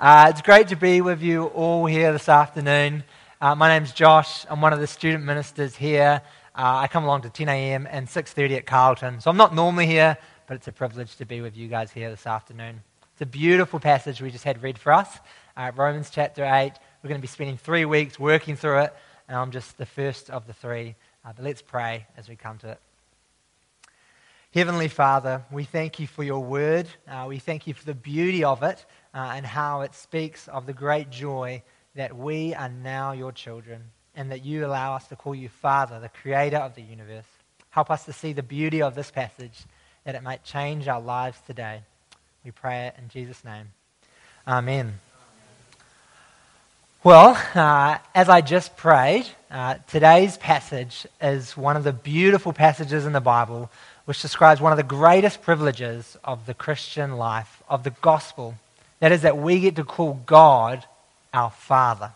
Uh, 0.00 0.28
it's 0.30 0.40
great 0.40 0.68
to 0.68 0.76
be 0.76 1.02
with 1.02 1.20
you 1.20 1.44
all 1.48 1.84
here 1.84 2.10
this 2.10 2.26
afternoon. 2.26 3.04
Uh, 3.38 3.54
my 3.54 3.68
name's 3.68 3.92
Josh. 3.92 4.46
I'm 4.48 4.62
one 4.62 4.72
of 4.72 4.80
the 4.80 4.86
student 4.86 5.24
ministers 5.24 5.76
here. 5.76 6.22
Uh, 6.54 6.78
I 6.78 6.88
come 6.88 7.04
along 7.04 7.20
to 7.22 7.28
10 7.28 7.50
a.m. 7.50 7.86
and 7.90 8.08
6:30 8.08 8.56
at 8.56 8.64
Carlton, 8.64 9.20
so 9.20 9.30
I'm 9.30 9.36
not 9.36 9.54
normally 9.54 9.84
here, 9.84 10.16
but 10.46 10.54
it's 10.54 10.66
a 10.68 10.72
privilege 10.72 11.16
to 11.16 11.26
be 11.26 11.42
with 11.42 11.54
you 11.54 11.68
guys 11.68 11.92
here 11.92 12.08
this 12.08 12.26
afternoon. 12.26 12.80
It's 13.12 13.20
a 13.20 13.26
beautiful 13.26 13.78
passage 13.78 14.22
we 14.22 14.30
just 14.30 14.44
had 14.44 14.62
read 14.62 14.78
for 14.78 14.90
us, 14.90 15.18
uh, 15.54 15.70
Romans 15.76 16.08
chapter 16.08 16.46
8. 16.46 16.72
We're 17.02 17.08
going 17.08 17.20
to 17.20 17.22
be 17.22 17.28
spending 17.28 17.58
three 17.58 17.84
weeks 17.84 18.18
working 18.18 18.56
through 18.56 18.78
it, 18.78 18.96
and 19.28 19.36
I'm 19.36 19.50
just 19.50 19.76
the 19.76 19.84
first 19.84 20.30
of 20.30 20.46
the 20.46 20.54
three. 20.54 20.96
Uh, 21.26 21.34
but 21.36 21.44
let's 21.44 21.60
pray 21.60 22.06
as 22.16 22.26
we 22.26 22.36
come 22.36 22.56
to 22.60 22.70
it. 22.70 22.80
Heavenly 24.52 24.88
Father, 24.88 25.44
we 25.52 25.62
thank 25.62 26.00
you 26.00 26.08
for 26.08 26.24
your 26.24 26.40
word. 26.40 26.88
Uh, 27.06 27.26
we 27.28 27.38
thank 27.38 27.68
you 27.68 27.74
for 27.74 27.84
the 27.84 27.94
beauty 27.94 28.42
of 28.42 28.64
it 28.64 28.84
uh, 29.14 29.30
and 29.36 29.46
how 29.46 29.82
it 29.82 29.94
speaks 29.94 30.48
of 30.48 30.66
the 30.66 30.72
great 30.72 31.08
joy 31.08 31.62
that 31.94 32.16
we 32.16 32.52
are 32.54 32.68
now 32.68 33.12
your 33.12 33.30
children 33.30 33.80
and 34.16 34.32
that 34.32 34.44
you 34.44 34.66
allow 34.66 34.96
us 34.96 35.06
to 35.06 35.14
call 35.14 35.36
you 35.36 35.48
Father, 35.48 36.00
the 36.00 36.08
creator 36.08 36.56
of 36.56 36.74
the 36.74 36.82
universe. 36.82 37.26
Help 37.70 37.92
us 37.92 38.04
to 38.06 38.12
see 38.12 38.32
the 38.32 38.42
beauty 38.42 38.82
of 38.82 38.96
this 38.96 39.12
passage 39.12 39.66
that 40.02 40.16
it 40.16 40.22
might 40.24 40.42
change 40.42 40.88
our 40.88 41.00
lives 41.00 41.38
today. 41.46 41.82
We 42.44 42.50
pray 42.50 42.88
it 42.88 42.96
in 42.98 43.08
Jesus' 43.08 43.44
name. 43.44 43.68
Amen. 44.48 44.98
Well, 47.02 47.42
uh, 47.54 47.96
as 48.14 48.28
I 48.28 48.42
just 48.42 48.76
prayed, 48.76 49.26
uh, 49.50 49.76
today's 49.88 50.36
passage 50.36 51.06
is 51.22 51.56
one 51.56 51.78
of 51.78 51.82
the 51.82 51.94
beautiful 51.94 52.52
passages 52.52 53.06
in 53.06 53.14
the 53.14 53.22
Bible 53.22 53.70
which 54.04 54.20
describes 54.20 54.60
one 54.60 54.70
of 54.70 54.76
the 54.76 54.82
greatest 54.82 55.40
privileges 55.40 56.18
of 56.22 56.44
the 56.44 56.52
Christian 56.52 57.16
life, 57.16 57.62
of 57.70 57.84
the 57.84 57.94
gospel. 58.02 58.54
That 58.98 59.12
is, 59.12 59.22
that 59.22 59.38
we 59.38 59.60
get 59.60 59.76
to 59.76 59.84
call 59.84 60.20
God 60.26 60.84
our 61.32 61.50
Father. 61.50 62.12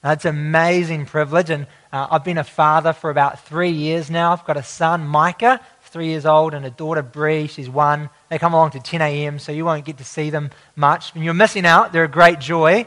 That's 0.00 0.26
an 0.26 0.36
amazing 0.36 1.06
privilege, 1.06 1.50
and 1.50 1.66
uh, 1.92 2.06
I've 2.08 2.22
been 2.22 2.38
a 2.38 2.44
father 2.44 2.92
for 2.92 3.10
about 3.10 3.46
three 3.46 3.72
years 3.72 4.12
now. 4.12 4.30
I've 4.30 4.44
got 4.44 4.56
a 4.56 4.62
son, 4.62 5.08
Micah, 5.08 5.60
three 5.82 6.06
years 6.06 6.24
old, 6.24 6.54
and 6.54 6.64
a 6.64 6.70
daughter, 6.70 7.02
Bree, 7.02 7.48
she's 7.48 7.68
one. 7.68 8.10
They 8.28 8.38
come 8.38 8.54
along 8.54 8.70
to 8.72 8.80
10 8.80 9.02
a.m., 9.02 9.40
so 9.40 9.50
you 9.50 9.64
won't 9.64 9.84
get 9.84 9.98
to 9.98 10.04
see 10.04 10.30
them 10.30 10.52
much. 10.76 11.12
And 11.16 11.24
you're 11.24 11.34
missing 11.34 11.66
out. 11.66 11.92
They're 11.92 12.04
a 12.04 12.08
great 12.08 12.38
joy. 12.38 12.86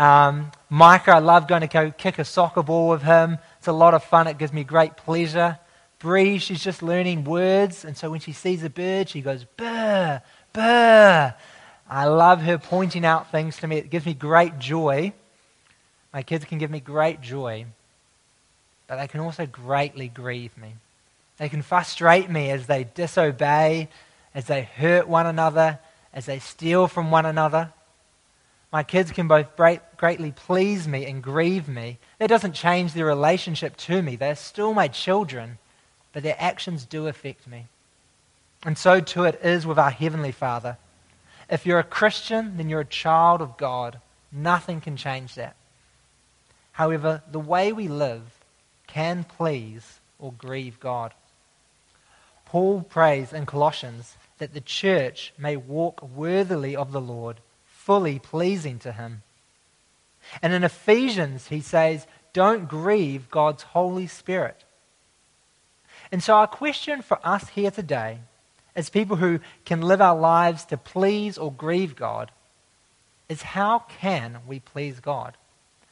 Um, 0.00 0.50
Micah, 0.70 1.16
I 1.16 1.18
love 1.18 1.46
going 1.46 1.60
to 1.60 1.66
go 1.66 1.90
kick 1.90 2.18
a 2.18 2.24
soccer 2.24 2.62
ball 2.62 2.88
with 2.88 3.02
him. 3.02 3.36
It's 3.58 3.68
a 3.68 3.72
lot 3.72 3.92
of 3.92 4.02
fun. 4.02 4.28
It 4.28 4.38
gives 4.38 4.50
me 4.50 4.64
great 4.64 4.96
pleasure. 4.96 5.58
Bree, 5.98 6.38
she's 6.38 6.64
just 6.64 6.82
learning 6.82 7.24
words, 7.24 7.84
and 7.84 7.94
so 7.94 8.10
when 8.10 8.20
she 8.20 8.32
sees 8.32 8.62
a 8.62 8.70
bird, 8.70 9.10
she 9.10 9.20
goes, 9.20 9.44
burr, 9.58 10.22
burr. 10.54 11.34
I 11.86 12.04
love 12.06 12.40
her 12.40 12.56
pointing 12.56 13.04
out 13.04 13.30
things 13.30 13.58
to 13.58 13.66
me. 13.66 13.76
It 13.76 13.90
gives 13.90 14.06
me 14.06 14.14
great 14.14 14.58
joy. 14.58 15.12
My 16.14 16.22
kids 16.22 16.46
can 16.46 16.56
give 16.56 16.70
me 16.70 16.80
great 16.80 17.20
joy, 17.20 17.66
but 18.86 18.96
they 18.96 19.06
can 19.06 19.20
also 19.20 19.44
greatly 19.44 20.08
grieve 20.08 20.56
me. 20.56 20.76
They 21.36 21.50
can 21.50 21.60
frustrate 21.60 22.30
me 22.30 22.50
as 22.50 22.66
they 22.66 22.84
disobey, 22.84 23.90
as 24.34 24.46
they 24.46 24.62
hurt 24.62 25.06
one 25.06 25.26
another, 25.26 25.78
as 26.14 26.24
they 26.24 26.38
steal 26.38 26.88
from 26.88 27.10
one 27.10 27.26
another. 27.26 27.74
My 28.72 28.82
kids 28.82 29.10
can 29.10 29.26
both 29.26 29.56
greatly 29.56 30.32
please 30.32 30.86
me 30.86 31.04
and 31.06 31.22
grieve 31.22 31.68
me. 31.68 31.98
That 32.18 32.28
doesn't 32.28 32.52
change 32.52 32.92
their 32.92 33.06
relationship 33.06 33.76
to 33.78 34.00
me. 34.00 34.16
They're 34.16 34.36
still 34.36 34.74
my 34.74 34.88
children 34.88 35.58
but 36.12 36.22
their 36.22 36.36
actions 36.38 36.84
do 36.84 37.06
affect 37.06 37.46
me. 37.46 37.66
And 38.64 38.76
so 38.76 39.00
too 39.00 39.24
it 39.24 39.40
is 39.42 39.66
with 39.66 39.78
our 39.78 39.90
Heavenly 39.90 40.32
Father. 40.32 40.76
If 41.48 41.66
you're 41.66 41.78
a 41.78 41.84
Christian, 41.84 42.56
then 42.56 42.68
you're 42.68 42.80
a 42.80 42.84
child 42.84 43.40
of 43.40 43.56
God. 43.56 44.00
Nothing 44.30 44.80
can 44.80 44.96
change 44.96 45.34
that. 45.34 45.56
However, 46.72 47.22
the 47.30 47.40
way 47.40 47.72
we 47.72 47.88
live 47.88 48.22
can 48.86 49.24
please 49.24 50.00
or 50.18 50.32
grieve 50.32 50.78
God. 50.80 51.14
Paul 52.44 52.82
prays 52.82 53.32
in 53.32 53.46
Colossians 53.46 54.16
that 54.38 54.54
the 54.54 54.60
church 54.60 55.32
may 55.38 55.56
walk 55.56 56.02
worthily 56.02 56.74
of 56.74 56.92
the 56.92 57.00
Lord, 57.00 57.38
fully 57.90 58.18
pleasing 58.18 58.78
to 58.78 58.92
Him. 58.92 59.22
And 60.42 60.52
in 60.52 60.62
Ephesians, 60.62 61.48
he 61.48 61.60
says, 61.60 62.06
Don't 62.32 62.68
grieve 62.68 63.30
God's 63.30 63.64
Holy 63.64 64.06
Spirit 64.06 64.64
and 66.12 66.22
so, 66.22 66.34
our 66.34 66.46
question 66.46 67.02
for 67.02 67.18
us 67.24 67.48
here 67.50 67.70
today, 67.70 68.18
as 68.74 68.90
people 68.90 69.16
who 69.16 69.40
can 69.64 69.80
live 69.80 70.00
our 70.00 70.16
lives 70.16 70.64
to 70.66 70.76
please 70.76 71.38
or 71.38 71.52
grieve 71.52 71.94
God, 71.94 72.32
is 73.28 73.42
how 73.42 73.80
can 74.00 74.38
we 74.46 74.58
please 74.58 74.98
God? 74.98 75.36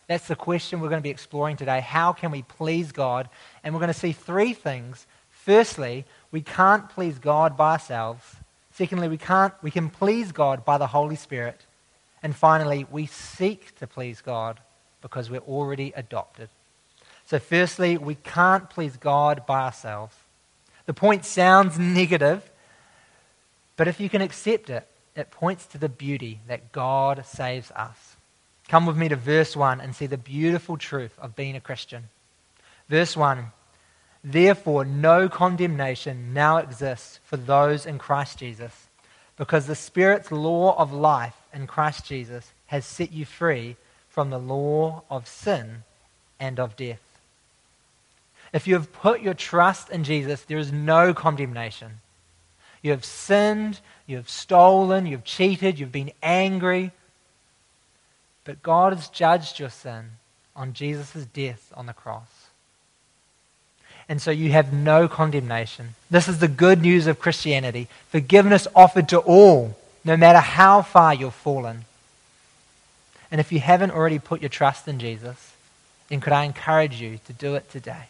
That's 0.08 0.26
the 0.26 0.34
question 0.34 0.80
we're 0.80 0.88
going 0.88 1.00
to 1.00 1.06
be 1.06 1.10
exploring 1.10 1.56
today. 1.56 1.80
How 1.80 2.12
can 2.12 2.30
we 2.32 2.42
please 2.42 2.90
God? 2.90 3.28
And 3.62 3.74
we're 3.74 3.80
going 3.80 3.92
to 3.92 3.98
see 3.98 4.12
three 4.12 4.54
things. 4.54 5.06
Firstly, 5.30 6.04
we 6.32 6.40
can't 6.40 6.88
please 6.88 7.18
God 7.18 7.56
by 7.56 7.72
ourselves. 7.72 8.36
Secondly, 8.72 9.08
we, 9.08 9.18
can't, 9.18 9.54
we 9.62 9.70
can 9.70 9.90
please 9.90 10.32
God 10.32 10.64
by 10.64 10.78
the 10.78 10.86
Holy 10.88 11.16
Spirit. 11.16 11.64
And 12.22 12.34
finally, 12.34 12.86
we 12.90 13.06
seek 13.06 13.76
to 13.78 13.86
please 13.86 14.20
God 14.20 14.60
because 15.00 15.30
we're 15.30 15.38
already 15.40 15.92
adopted. 15.96 16.48
So, 17.26 17.38
firstly, 17.38 17.98
we 17.98 18.14
can't 18.16 18.70
please 18.70 18.96
God 18.96 19.46
by 19.46 19.60
ourselves. 19.60 20.16
The 20.86 20.94
point 20.94 21.24
sounds 21.24 21.78
negative, 21.78 22.50
but 23.76 23.88
if 23.88 24.00
you 24.00 24.08
can 24.08 24.22
accept 24.22 24.70
it, 24.70 24.88
it 25.14 25.30
points 25.30 25.66
to 25.66 25.78
the 25.78 25.88
beauty 25.88 26.40
that 26.46 26.72
God 26.72 27.24
saves 27.26 27.70
us. 27.72 28.16
Come 28.68 28.86
with 28.86 28.96
me 28.96 29.08
to 29.08 29.16
verse 29.16 29.56
1 29.56 29.80
and 29.80 29.94
see 29.94 30.06
the 30.06 30.16
beautiful 30.16 30.76
truth 30.76 31.12
of 31.18 31.36
being 31.36 31.56
a 31.56 31.60
Christian. 31.60 32.04
Verse 32.88 33.16
1 33.16 33.52
Therefore, 34.22 34.84
no 34.84 35.28
condemnation 35.28 36.34
now 36.34 36.58
exists 36.58 37.20
for 37.24 37.36
those 37.36 37.86
in 37.86 37.98
Christ 37.98 38.38
Jesus, 38.38 38.88
because 39.36 39.66
the 39.66 39.74
Spirit's 39.74 40.32
law 40.32 40.76
of 40.78 40.92
life 40.92 41.36
in 41.52 41.66
Christ 41.66 42.06
Jesus 42.06 42.52
has 42.66 42.84
set 42.84 43.12
you 43.12 43.24
free 43.24 43.76
from 44.08 44.30
the 44.30 44.38
law 44.38 45.02
of 45.10 45.26
sin 45.28 45.84
and 46.40 46.58
of 46.58 46.76
death. 46.76 47.00
If 48.52 48.66
you 48.66 48.74
have 48.74 48.92
put 48.92 49.20
your 49.20 49.34
trust 49.34 49.90
in 49.90 50.04
Jesus, 50.04 50.42
there 50.42 50.58
is 50.58 50.72
no 50.72 51.12
condemnation. 51.12 52.00
You 52.82 52.92
have 52.92 53.04
sinned, 53.04 53.80
you 54.06 54.16
have 54.16 54.28
stolen, 54.28 55.06
you've 55.06 55.24
cheated, 55.24 55.78
you've 55.78 55.92
been 55.92 56.12
angry. 56.22 56.92
But 58.44 58.62
God 58.62 58.94
has 58.94 59.08
judged 59.08 59.58
your 59.58 59.70
sin 59.70 60.12
on 60.56 60.72
Jesus' 60.72 61.26
death 61.26 61.72
on 61.76 61.86
the 61.86 61.92
cross. 61.92 62.48
And 64.08 64.22
so 64.22 64.30
you 64.30 64.50
have 64.52 64.72
no 64.72 65.06
condemnation. 65.06 65.94
This 66.10 66.28
is 66.28 66.38
the 66.38 66.48
good 66.48 66.80
news 66.80 67.06
of 67.06 67.20
Christianity 67.20 67.88
forgiveness 68.08 68.66
offered 68.74 69.08
to 69.10 69.18
all, 69.18 69.76
no 70.08 70.16
matter 70.16 70.38
how 70.38 70.80
far 70.80 71.12
you've 71.12 71.34
fallen. 71.34 71.84
And 73.30 73.42
if 73.42 73.52
you 73.52 73.60
haven't 73.60 73.90
already 73.90 74.18
put 74.18 74.40
your 74.40 74.48
trust 74.48 74.88
in 74.88 74.98
Jesus, 74.98 75.52
then 76.08 76.20
could 76.20 76.32
I 76.32 76.44
encourage 76.44 76.98
you 76.98 77.20
to 77.26 77.34
do 77.34 77.56
it 77.56 77.70
today? 77.70 78.06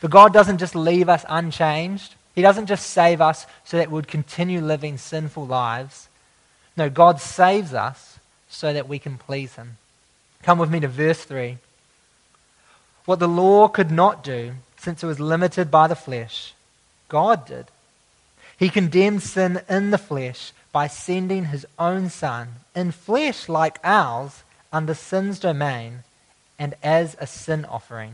But 0.00 0.10
God 0.10 0.32
doesn't 0.32 0.58
just 0.58 0.74
leave 0.74 1.08
us 1.08 1.24
unchanged. 1.28 2.16
He 2.34 2.42
doesn't 2.42 2.66
just 2.66 2.90
save 2.90 3.20
us 3.20 3.46
so 3.64 3.76
that 3.76 3.88
we'd 3.88 4.08
continue 4.08 4.60
living 4.60 4.98
sinful 4.98 5.46
lives. 5.46 6.08
No, 6.76 6.90
God 6.90 7.20
saves 7.20 7.72
us 7.72 8.18
so 8.48 8.72
that 8.72 8.88
we 8.88 8.98
can 8.98 9.18
please 9.18 9.54
Him. 9.54 9.76
Come 10.42 10.58
with 10.58 10.72
me 10.72 10.80
to 10.80 10.88
verse 10.88 11.22
3. 11.22 11.58
What 13.04 13.20
the 13.20 13.28
law 13.28 13.68
could 13.68 13.92
not 13.92 14.24
do, 14.24 14.54
since 14.76 15.04
it 15.04 15.06
was 15.06 15.20
limited 15.20 15.70
by 15.70 15.86
the 15.86 15.94
flesh, 15.94 16.52
God 17.08 17.46
did. 17.46 17.66
He 18.58 18.68
condemned 18.68 19.22
sin 19.22 19.60
in 19.68 19.90
the 19.90 19.98
flesh 19.98 20.52
by 20.72 20.86
sending 20.86 21.46
His 21.46 21.66
own 21.78 22.10
Son, 22.10 22.48
in 22.74 22.92
flesh 22.92 23.48
like 23.48 23.78
ours, 23.84 24.42
under 24.72 24.94
sin's 24.94 25.38
domain, 25.38 26.00
and 26.58 26.74
as 26.82 27.16
a 27.20 27.26
sin 27.26 27.64
offering. 27.64 28.12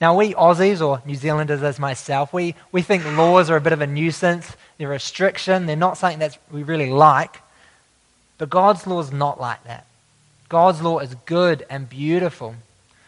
Now, 0.00 0.16
we 0.16 0.34
Aussies, 0.34 0.84
or 0.84 1.00
New 1.06 1.14
Zealanders 1.14 1.62
as 1.62 1.78
myself, 1.78 2.32
we, 2.32 2.56
we 2.72 2.82
think 2.82 3.04
laws 3.04 3.48
are 3.50 3.56
a 3.56 3.60
bit 3.60 3.72
of 3.72 3.80
a 3.80 3.86
nuisance. 3.86 4.56
They're 4.76 4.88
a 4.88 4.92
restriction. 4.92 5.66
They're 5.66 5.76
not 5.76 5.96
something 5.96 6.18
that 6.18 6.38
we 6.50 6.64
really 6.64 6.90
like. 6.90 7.36
But 8.36 8.50
God's 8.50 8.84
law 8.84 8.98
is 8.98 9.12
not 9.12 9.40
like 9.40 9.62
that. 9.64 9.86
God's 10.48 10.82
law 10.82 10.98
is 10.98 11.14
good 11.24 11.64
and 11.70 11.88
beautiful. 11.88 12.56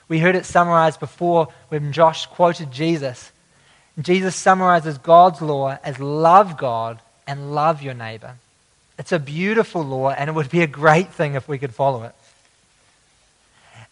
We 0.06 0.20
heard 0.20 0.36
it 0.36 0.46
summarized 0.46 1.00
before 1.00 1.48
when 1.68 1.92
Josh 1.92 2.26
quoted 2.26 2.70
Jesus. 2.70 3.32
Jesus 4.00 4.34
summarizes 4.34 4.98
God's 4.98 5.40
law 5.40 5.78
as 5.84 5.98
love 6.00 6.56
God 6.56 7.00
and 7.26 7.54
love 7.54 7.82
your 7.82 7.94
neighbor. 7.94 8.36
It's 8.98 9.12
a 9.12 9.18
beautiful 9.18 9.82
law, 9.82 10.10
and 10.10 10.28
it 10.28 10.34
would 10.34 10.50
be 10.50 10.62
a 10.62 10.66
great 10.66 11.12
thing 11.12 11.34
if 11.34 11.48
we 11.48 11.58
could 11.58 11.74
follow 11.74 12.02
it. 12.04 12.14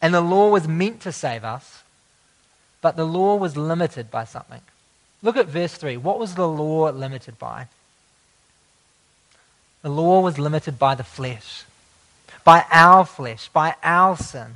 And 0.01 0.13
the 0.13 0.21
law 0.21 0.49
was 0.49 0.67
meant 0.67 1.01
to 1.03 1.13
save 1.13 1.45
us, 1.45 1.83
but 2.81 2.97
the 2.97 3.07
law 3.07 3.37
was 3.37 3.57
limited 3.57 4.11
by 4.11 4.25
something. 4.25 4.61
Look 5.23 5.37
at 5.37 5.47
verse 5.47 5.75
3. 5.75 5.97
What 5.97 6.19
was 6.19 6.35
the 6.35 6.49
law 6.49 6.91
limited 6.91 7.39
by? 7.39 7.69
The 9.83 9.89
law 9.89 10.21
was 10.21 10.39
limited 10.39 10.79
by 10.79 10.95
the 10.97 11.05
flesh, 11.05 11.65
by 12.45 12.65
our 12.71 13.05
flesh, 13.05 13.49
by 13.49 13.75
our 13.83 14.17
sin. 14.17 14.55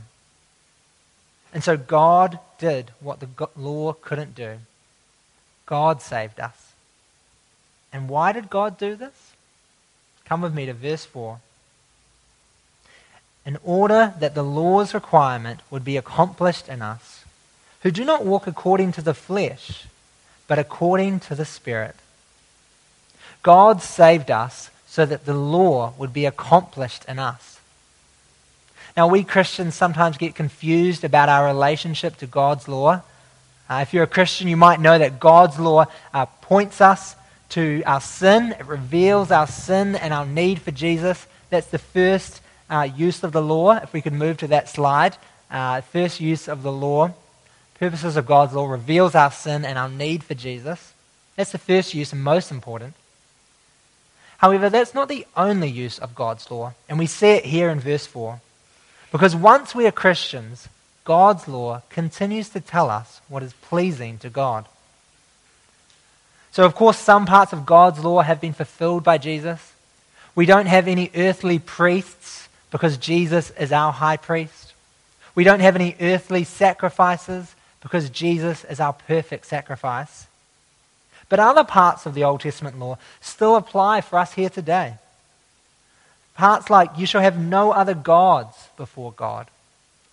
And 1.52 1.62
so 1.62 1.76
God 1.76 2.38
did 2.58 2.90
what 3.00 3.20
the 3.20 3.48
law 3.56 3.92
couldn't 3.92 4.34
do. 4.34 4.58
God 5.66 6.00
saved 6.00 6.40
us. 6.40 6.72
And 7.92 8.08
why 8.08 8.32
did 8.32 8.50
God 8.50 8.78
do 8.78 8.94
this? 8.94 9.32
Come 10.24 10.40
with 10.40 10.54
me 10.54 10.66
to 10.66 10.72
verse 10.72 11.04
4. 11.04 11.38
In 13.44 13.58
order 13.64 14.14
that 14.18 14.34
the 14.34 14.42
law's 14.42 14.94
requirement 14.94 15.60
would 15.70 15.84
be 15.84 15.96
accomplished 15.96 16.68
in 16.68 16.82
us, 16.82 17.24
who 17.82 17.90
do 17.90 18.04
not 18.04 18.24
walk 18.24 18.46
according 18.46 18.92
to 18.92 19.02
the 19.02 19.14
flesh, 19.14 19.86
but 20.48 20.58
according 20.58 21.20
to 21.20 21.34
the 21.34 21.44
Spirit. 21.44 21.94
God 23.42 23.82
saved 23.82 24.30
us 24.30 24.70
so 24.86 25.06
that 25.06 25.24
the 25.24 25.34
law 25.34 25.92
would 25.98 26.12
be 26.12 26.26
accomplished 26.26 27.04
in 27.06 27.18
us. 27.18 27.60
Now, 28.96 29.06
we 29.06 29.22
Christians 29.24 29.74
sometimes 29.74 30.16
get 30.16 30.34
confused 30.34 31.04
about 31.04 31.28
our 31.28 31.46
relationship 31.46 32.16
to 32.16 32.26
God's 32.26 32.66
law. 32.66 33.02
Uh, 33.68 33.80
if 33.82 33.92
you're 33.92 34.04
a 34.04 34.08
Christian, 34.08 34.48
you 34.48 34.56
might 34.56 34.80
know 34.80 34.98
that 34.98 35.18
God's 35.18 35.58
law 35.58 35.86
uh, 36.14 36.26
points 36.26 36.80
us 36.80 37.16
to 37.50 37.82
our 37.84 38.00
sin, 38.00 38.52
it 38.58 38.66
reveals 38.66 39.30
our 39.30 39.46
sin 39.46 39.94
and 39.94 40.12
our 40.12 40.26
need 40.26 40.60
for 40.60 40.70
Jesus. 40.70 41.26
That's 41.50 41.68
the 41.68 41.78
first 41.78 42.40
uh, 42.68 42.88
use 42.96 43.22
of 43.22 43.32
the 43.32 43.42
law. 43.42 43.72
If 43.76 43.92
we 43.92 44.02
could 44.02 44.12
move 44.12 44.38
to 44.38 44.48
that 44.48 44.68
slide, 44.68 45.16
uh, 45.50 45.80
first 45.80 46.20
use 46.20 46.48
of 46.48 46.62
the 46.62 46.72
law, 46.72 47.14
purposes 47.78 48.16
of 48.16 48.26
God's 48.26 48.54
law, 48.54 48.66
reveals 48.66 49.14
our 49.14 49.30
sin 49.30 49.64
and 49.64 49.78
our 49.78 49.88
need 49.88 50.24
for 50.24 50.34
Jesus. 50.34 50.92
That's 51.36 51.52
the 51.52 51.58
first 51.58 51.94
use 51.94 52.12
and 52.12 52.22
most 52.22 52.50
important. 52.50 52.94
However, 54.38 54.68
that's 54.68 54.94
not 54.94 55.08
the 55.08 55.26
only 55.36 55.68
use 55.68 55.98
of 55.98 56.14
God's 56.14 56.50
law, 56.50 56.74
and 56.88 56.98
we 56.98 57.06
see 57.06 57.28
it 57.28 57.44
here 57.44 57.70
in 57.70 57.80
verse 57.80 58.06
4. 58.06 58.40
Because 59.12 59.34
once 59.34 59.74
we 59.74 59.86
are 59.86 59.92
Christians, 59.92 60.68
God's 61.06 61.46
law 61.46 61.82
continues 61.88 62.48
to 62.50 62.60
tell 62.60 62.90
us 62.90 63.20
what 63.28 63.42
is 63.44 63.52
pleasing 63.54 64.18
to 64.18 64.28
God. 64.28 64.66
So, 66.50 66.64
of 66.64 66.74
course, 66.74 66.98
some 66.98 67.26
parts 67.26 67.52
of 67.52 67.64
God's 67.64 68.02
law 68.02 68.22
have 68.22 68.40
been 68.40 68.52
fulfilled 68.52 69.04
by 69.04 69.16
Jesus. 69.16 69.72
We 70.34 70.46
don't 70.46 70.66
have 70.66 70.88
any 70.88 71.10
earthly 71.14 71.60
priests 71.60 72.48
because 72.72 72.98
Jesus 72.98 73.50
is 73.52 73.70
our 73.70 73.92
high 73.92 74.16
priest. 74.16 74.74
We 75.36 75.44
don't 75.44 75.60
have 75.60 75.76
any 75.76 75.94
earthly 76.00 76.42
sacrifices 76.42 77.54
because 77.80 78.10
Jesus 78.10 78.64
is 78.64 78.80
our 78.80 78.92
perfect 78.92 79.46
sacrifice. 79.46 80.26
But 81.28 81.38
other 81.38 81.62
parts 81.62 82.04
of 82.04 82.14
the 82.14 82.24
Old 82.24 82.40
Testament 82.40 82.80
law 82.80 82.98
still 83.20 83.54
apply 83.54 84.00
for 84.00 84.18
us 84.18 84.32
here 84.32 84.50
today. 84.50 84.94
Parts 86.34 86.68
like, 86.68 86.98
you 86.98 87.06
shall 87.06 87.22
have 87.22 87.38
no 87.38 87.70
other 87.70 87.94
gods 87.94 88.70
before 88.76 89.12
God. 89.12 89.46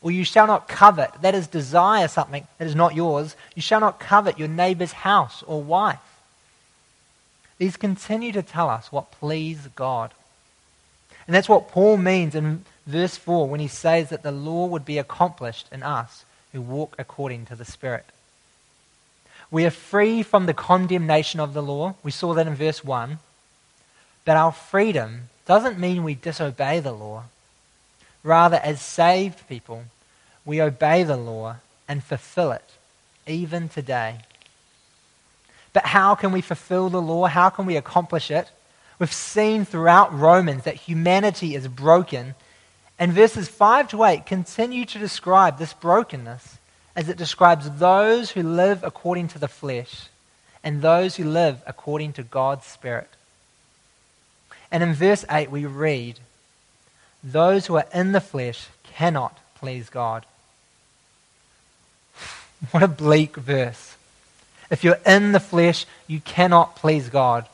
Or 0.04 0.12
you 0.12 0.26
shall 0.26 0.48
not 0.48 0.68
covet, 0.68 1.10
that 1.22 1.34
is, 1.34 1.48
desire 1.48 2.10
something 2.10 2.46
that 2.58 2.68
is 2.68 2.76
not 2.76 2.94
yours. 2.94 3.38
You 3.56 3.62
shall 3.62 3.80
not 3.80 4.02
covet 4.02 4.38
your 4.38 4.50
neighbor's 4.50 4.92
house 4.92 5.44
or 5.48 5.64
wife. 5.64 6.00
These 7.58 7.78
continue 7.78 8.34
to 8.34 8.42
tell 8.42 8.70
us 8.70 8.92
what 8.92 9.14
pleased 9.14 9.74
God. 9.76 10.12
And 11.26 11.34
that's 11.34 11.48
what 11.48 11.70
Paul 11.70 11.96
means 11.96 12.36
in 12.36 12.66
verse 12.86 13.16
4 13.16 13.48
when 13.48 13.62
he 13.62 13.70
says 13.70 14.10
that 14.10 14.24
the 14.24 14.32
law 14.32 14.66
would 14.66 14.84
be 14.84 14.98
accomplished 14.98 15.68
in 15.72 15.82
us 15.82 16.26
who 16.52 16.62
walk 16.62 16.96
according 17.00 17.46
to 17.46 17.56
the 17.56 17.64
Spirit. 17.64 18.06
We 19.50 19.66
are 19.66 19.72
free 19.72 20.22
from 20.22 20.48
the 20.48 20.54
condemnation 20.54 21.40
of 21.40 21.54
the 21.54 21.64
law. 21.64 21.96
We 22.04 22.12
saw 22.12 22.34
that 22.34 22.48
in 22.48 22.56
verse 22.56 22.84
1. 22.84 23.20
But 24.26 24.36
our 24.36 24.52
freedom 24.52 25.30
doesn't 25.46 25.80
mean 25.80 26.04
we 26.04 26.16
disobey 26.16 26.82
the 26.82 26.92
law. 26.92 27.24
Rather, 28.24 28.58
as 28.58 28.81
saved 28.81 29.48
people, 29.48 29.84
we 30.46 30.62
obey 30.62 31.04
the 31.04 31.18
law 31.18 31.58
and 31.88 32.04
fulfill 32.04 32.52
it, 32.52 32.64
even 33.28 33.70
today. 33.70 34.18
But 35.74 35.88
how 35.88 36.16
can 36.16 36.31
we 36.31 36.42
fulfill 36.42 36.90
the 36.90 37.02
law? 37.02 37.25
How 37.25 37.50
can 37.50 37.66
we 37.66 37.75
accomplish 37.75 38.31
it? 38.31 38.50
We've 39.00 39.12
seen 39.12 39.66
throughout 39.66 40.18
Romans 40.18 40.64
that 40.64 40.75
humanity 40.75 41.56
is 41.56 41.68
broken. 41.68 42.36
And 43.00 43.12
verses 43.12 43.48
5 43.48 43.90
to 43.90 44.04
8 44.04 44.26
continue 44.26 44.86
to 44.86 45.00
describe 45.00 45.58
this 45.58 45.74
brokenness 45.74 46.58
as 46.96 47.10
it 47.10 47.18
describes 47.18 47.69
those 47.80 48.31
who 48.31 48.44
live 48.44 48.84
according 48.84 49.28
to 49.30 49.40
the 49.40 49.48
flesh 49.48 50.10
and 50.64 50.81
those 50.81 51.16
who 51.16 51.26
live 51.26 51.62
according 51.66 52.14
to 52.14 52.24
God's 52.24 52.66
Spirit. 52.66 53.10
And 54.72 54.84
in 54.84 54.94
verse 54.94 55.26
8, 55.30 55.52
we 55.52 55.66
read, 55.66 56.19
Those 57.24 57.68
who 57.68 57.75
are 57.78 57.88
in 57.94 58.12
the 58.12 58.22
flesh 58.22 58.68
cannot 58.84 59.38
please 59.56 59.90
God. 59.90 60.25
What 62.72 62.84
a 62.84 62.88
bleak 62.88 63.36
verse. 63.36 63.96
If 64.70 64.84
you're 64.84 65.00
in 65.06 65.34
the 65.34 65.40
flesh, 65.40 65.86
you 66.08 66.20
cannot 66.20 66.75
please 66.75 67.10
God. 67.10 67.46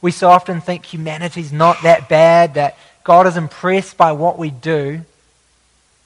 We 0.00 0.12
so 0.12 0.30
often 0.30 0.60
think 0.60 0.84
humanity's 0.86 1.52
not 1.52 1.82
that 1.82 2.08
bad, 2.08 2.54
that 2.54 2.78
God 3.04 3.26
is 3.26 3.36
impressed 3.36 3.96
by 3.96 4.12
what 4.12 4.38
we 4.38 4.50
do. 4.50 5.00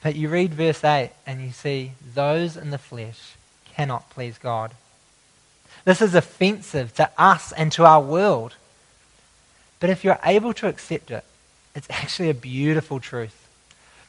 But 0.02 0.16
you 0.16 0.28
read 0.28 0.54
verse 0.54 0.82
8 0.82 1.10
and 1.26 1.42
you 1.42 1.52
see 1.52 1.92
those 2.14 2.56
in 2.56 2.70
the 2.70 2.78
flesh 2.78 3.34
cannot 3.74 4.08
please 4.10 4.38
God. 4.38 4.72
This 5.84 6.00
is 6.00 6.14
offensive 6.14 6.94
to 6.94 7.10
us 7.18 7.52
and 7.52 7.70
to 7.72 7.84
our 7.84 8.00
world. 8.00 8.54
But 9.80 9.90
if 9.90 10.04
you're 10.04 10.18
able 10.24 10.54
to 10.54 10.68
accept 10.68 11.10
it, 11.10 11.24
it's 11.74 11.86
actually 11.90 12.30
a 12.30 12.34
beautiful 12.34 13.00
truth. 13.00 13.38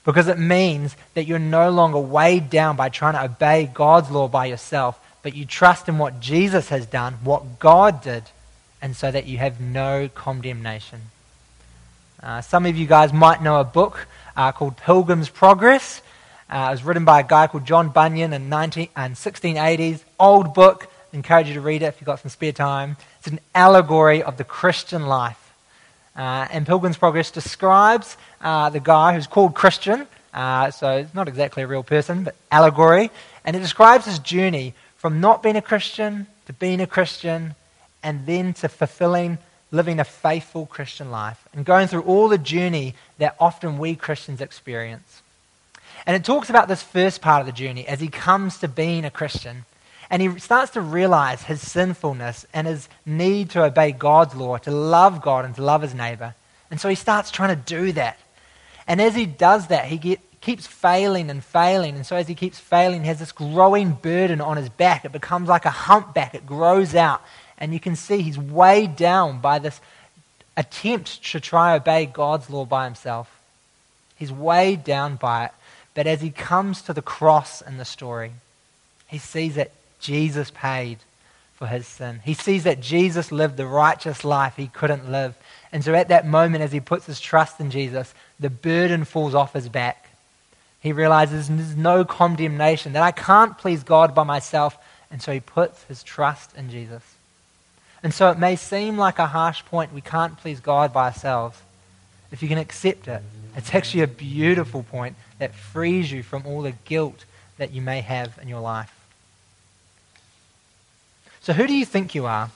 Because 0.06 0.28
it 0.28 0.38
means 0.38 0.96
that 1.14 1.26
you're 1.26 1.40
no 1.40 1.70
longer 1.70 2.00
weighed 2.00 2.50
down 2.50 2.76
by 2.76 2.90
trying 2.90 3.14
to 3.14 3.24
obey 3.24 3.70
God's 3.74 4.12
law 4.12 4.28
by 4.28 4.48
yourself, 4.48 5.00
but 5.22 5.34
you 5.34 5.46
trust 5.46 5.88
in 5.88 5.98
what 5.98 6.20
Jesus 6.20 6.70
has 6.70 6.86
done, 6.86 7.14
what 7.24 7.60
God 7.60 8.02
did, 8.02 8.24
and 8.82 8.96
so 8.96 9.10
that 9.10 9.26
you 9.26 9.38
have 9.38 9.62
no 9.62 10.10
condemnation. 10.14 11.00
Uh, 12.22 12.42
some 12.42 12.66
of 12.66 12.76
you 12.76 12.86
guys 12.86 13.14
might 13.14 13.42
know 13.42 13.60
a 13.60 13.64
book 13.64 14.08
uh, 14.36 14.52
called 14.52 14.76
Pilgrim's 14.78 15.30
Progress. 15.30 16.02
Uh, 16.50 16.68
it 16.70 16.72
was 16.72 16.84
written 16.84 17.06
by 17.06 17.22
a 17.22 17.24
guy 17.24 17.48
called 17.48 17.66
John 17.66 17.90
Bunyan 17.90 18.34
in, 18.34 18.50
19, 18.50 18.90
in 18.96 19.14
1680s. 19.14 20.04
Old 20.20 20.54
book. 20.54 20.88
encourage 21.14 21.48
you 21.48 21.54
to 21.54 21.62
read 21.62 21.82
it 21.82 21.86
if 21.86 22.02
you've 22.02 22.06
got 22.06 22.20
some 22.20 22.30
spare 22.30 22.52
time. 22.52 22.98
It's 23.20 23.28
an 23.28 23.40
allegory 23.56 24.22
of 24.22 24.38
the 24.38 24.44
Christian 24.44 25.06
life. 25.06 25.43
Uh, 26.16 26.48
and 26.52 26.66
Pilgrim's 26.66 26.98
Progress 26.98 27.32
describes 27.32 28.18
uh, 28.42 28.70
the 28.70 28.80
guy 28.80 29.14
who's 29.14 29.28
called 29.28 29.56
Christian. 29.56 30.08
Uh, 30.34 30.72
so 30.72 30.98
it's 30.98 31.14
not 31.14 31.28
exactly 31.28 31.64
a 31.64 31.68
real 31.68 31.84
person, 31.84 32.24
but 32.24 32.36
allegory. 32.52 33.12
And 33.46 33.56
it 33.56 33.60
describes 33.60 34.06
his 34.06 34.20
journey 34.20 34.74
from 34.96 35.22
not 35.22 35.44
being 35.44 35.56
a 35.56 35.62
Christian 35.62 36.28
to 36.46 36.54
being 36.54 36.82
a 36.82 36.88
Christian 36.88 37.56
and 38.04 38.26
then 38.26 38.54
to 38.56 38.70
fulfilling 38.70 39.38
living 39.72 40.00
a 40.00 40.04
faithful 40.04 40.66
Christian 40.68 41.10
life 41.10 41.48
and 41.54 41.66
going 41.66 41.88
through 41.88 42.04
all 42.04 42.28
the 42.28 42.38
journey 42.38 42.94
that 43.18 43.36
often 43.40 43.80
we 43.80 43.96
Christians 43.96 44.40
experience. 44.40 45.22
And 46.06 46.16
it 46.16 46.24
talks 46.24 46.50
about 46.50 46.68
this 46.68 46.84
first 46.84 47.22
part 47.22 47.42
of 47.42 47.46
the 47.48 47.52
journey 47.52 47.88
as 47.88 48.00
he 48.00 48.08
comes 48.08 48.60
to 48.60 48.68
being 48.68 49.04
a 49.04 49.10
Christian. 49.10 49.66
And 50.10 50.22
he 50.22 50.40
starts 50.40 50.72
to 50.74 50.82
realize 50.82 51.44
his 51.44 51.62
sinfulness 51.62 52.46
and 52.54 52.68
his 52.68 52.88
need 53.06 53.50
to 53.52 53.64
obey 53.64 53.92
God's 53.92 54.36
law, 54.36 54.58
to 54.58 54.72
love 54.72 55.22
God 55.22 55.46
and 55.46 55.56
to 55.56 55.64
love 55.64 55.82
his 55.82 55.94
neighbor. 55.94 56.36
And 56.70 56.80
so 56.80 56.90
he 56.90 56.96
starts 56.96 57.32
trying 57.32 57.56
to 57.56 57.62
do 57.62 57.92
that. 57.94 58.18
And 58.88 59.02
as 59.02 59.16
he 59.16 59.26
does 59.26 59.68
that, 59.68 59.86
he 59.86 59.98
get, 59.98 60.20
keeps 60.42 60.68
failing 60.68 61.30
and 61.30 61.44
failing. 61.44 61.96
And 61.96 62.06
so 62.06 62.16
as 62.16 62.28
he 62.28 62.36
keeps 62.36 62.60
failing, 62.60 63.02
he 63.02 63.08
has 63.08 63.20
this 63.20 63.32
growing 63.32 63.94
burden 63.94 64.42
on 64.42 64.58
his 64.58 64.70
back. 64.70 65.06
It 65.06 65.12
becomes 65.12 65.48
like 65.48 65.66
a 65.66 65.70
humpback, 65.70 66.36
it 66.36 66.46
grows 66.46 66.96
out. 66.96 67.22
And 67.58 67.74
you 67.74 67.80
can 67.80 67.96
see 67.96 68.22
he's 68.22 68.38
weighed 68.38 68.96
down 68.96 69.40
by 69.40 69.60
this 69.60 69.80
attempt 70.58 71.24
to 71.32 71.40
try 71.40 71.72
to 71.72 71.82
obey 71.82 72.06
God's 72.06 72.50
law 72.50 72.66
by 72.66 72.86
himself. 72.86 73.40
He's 74.18 74.32
weighed 74.32 74.84
down 74.84 75.16
by 75.16 75.46
it. 75.46 75.52
But 75.94 76.08
as 76.08 76.22
he 76.22 76.30
comes 76.32 76.82
to 76.84 76.94
the 76.94 77.02
cross 77.02 77.62
in 77.62 77.78
the 77.78 77.86
story, 77.86 78.34
he 79.08 79.18
sees 79.18 79.56
that 79.56 79.72
Jesus 80.04 80.52
paid 80.52 81.00
for 81.56 81.68
his 81.68 81.88
sin. 81.88 82.20
He 82.24 82.34
sees 82.34 82.66
that 82.66 82.82
Jesus 82.82 83.32
lived 83.32 83.58
the 83.58 83.66
righteous 83.66 84.24
life 84.26 84.56
he 84.58 84.68
couldn't 84.68 85.10
live. 85.10 85.36
And 85.72 85.84
so 85.84 85.94
at 85.94 86.10
that 86.10 86.28
moment, 86.28 86.64
as 86.64 86.72
he 86.72 86.80
puts 86.80 87.06
his 87.06 87.20
trust 87.20 87.60
in 87.60 87.72
Jesus, 87.72 88.14
the 88.40 88.50
burden 88.50 89.06
falls 89.06 89.34
off 89.34 89.54
his 89.54 89.70
back. 89.70 90.10
He 90.82 90.92
realizes 90.92 91.48
there's 91.48 91.78
no 91.78 92.04
condemnation, 92.04 92.94
that 92.94 93.04
I 93.04 93.12
can't 93.12 93.58
please 93.58 93.84
God 93.84 94.14
by 94.14 94.24
myself. 94.24 94.78
And 95.10 95.22
so 95.22 95.32
he 95.32 95.40
puts 95.40 95.84
his 95.84 96.04
trust 96.04 96.56
in 96.58 96.70
Jesus. 96.70 97.04
And 98.04 98.14
so 98.14 98.30
it 98.30 98.38
may 98.38 98.58
seem 98.58 98.98
like 98.98 99.18
a 99.18 99.28
harsh 99.28 99.64
point. 99.64 99.94
We 99.94 100.02
can't 100.02 100.38
please 100.38 100.60
God 100.60 100.92
by 100.92 101.06
ourselves. 101.06 101.62
If 102.32 102.44
you 102.44 102.50
can 102.50 102.58
accept 102.58 103.08
it, 103.08 103.22
it's 103.56 103.74
actually 103.74 104.02
a 104.02 104.08
beautiful 104.08 104.84
point 104.84 105.16
that 105.40 105.56
frees 105.56 106.12
you 106.12 106.24
from 106.24 106.46
all 106.46 106.62
the 106.62 106.74
guilt 106.84 107.24
that 107.58 107.72
you 107.72 107.82
may 107.82 108.02
have 108.02 108.38
in 108.42 108.50
your 108.50 108.60
life. 108.60 108.93
So, 111.44 111.54
who 111.54 111.68
do 111.68 111.74
you 111.74 111.86
think 111.86 112.16
you 112.16 112.26
are? 112.26 112.50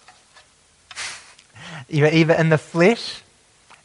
You're 1.90 2.08
either 2.08 2.34
in 2.34 2.50
the 2.50 2.58
flesh 2.58 3.22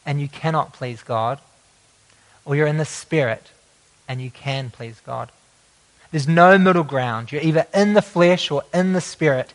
and 0.05 0.19
you 0.19 0.27
cannot 0.27 0.73
please 0.73 1.03
God, 1.03 1.39
or 2.45 2.55
you're 2.55 2.67
in 2.67 2.77
the 2.77 2.85
Spirit 2.85 3.51
and 4.07 4.21
you 4.21 4.31
can 4.31 4.69
please 4.69 5.01
God. 5.05 5.29
There's 6.11 6.27
no 6.27 6.57
middle 6.57 6.83
ground. 6.83 7.31
You're 7.31 7.41
either 7.41 7.65
in 7.73 7.93
the 7.93 8.01
flesh 8.01 8.51
or 8.51 8.63
in 8.73 8.93
the 8.93 9.01
Spirit. 9.01 9.53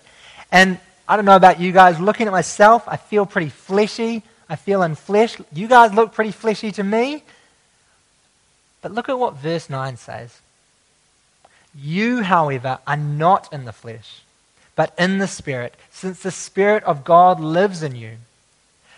And 0.50 0.78
I 1.08 1.16
don't 1.16 1.24
know 1.24 1.36
about 1.36 1.60
you 1.60 1.72
guys, 1.72 1.98
looking 1.98 2.26
at 2.26 2.32
myself, 2.32 2.84
I 2.86 2.96
feel 2.96 3.24
pretty 3.24 3.50
fleshy. 3.50 4.22
I 4.48 4.56
feel 4.56 4.82
in 4.82 4.94
flesh. 4.94 5.36
You 5.52 5.68
guys 5.68 5.94
look 5.94 6.12
pretty 6.12 6.32
fleshy 6.32 6.72
to 6.72 6.82
me. 6.82 7.22
But 8.82 8.92
look 8.92 9.08
at 9.08 9.18
what 9.18 9.34
verse 9.34 9.70
9 9.70 9.96
says. 9.96 10.40
You, 11.74 12.22
however, 12.22 12.78
are 12.86 12.96
not 12.96 13.52
in 13.52 13.64
the 13.64 13.72
flesh, 13.72 14.22
but 14.78 14.94
in 14.96 15.18
the 15.18 15.26
Spirit, 15.26 15.74
since 15.90 16.22
the 16.22 16.30
Spirit 16.30 16.84
of 16.84 17.02
God 17.02 17.40
lives 17.40 17.82
in 17.82 17.96
you. 17.96 18.12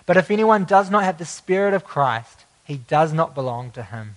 But 0.05 0.19
if 0.19 0.31
anyone 0.31 0.65
does 0.65 0.91
not 0.91 1.05
have 1.05 1.17
the 1.17 1.25
Spirit 1.25 1.73
of 1.73 1.85
Christ, 1.87 2.45
he 2.67 2.77
does 2.77 3.15
not 3.15 3.35
belong 3.35 3.71
to 3.71 3.83
him. 3.83 4.17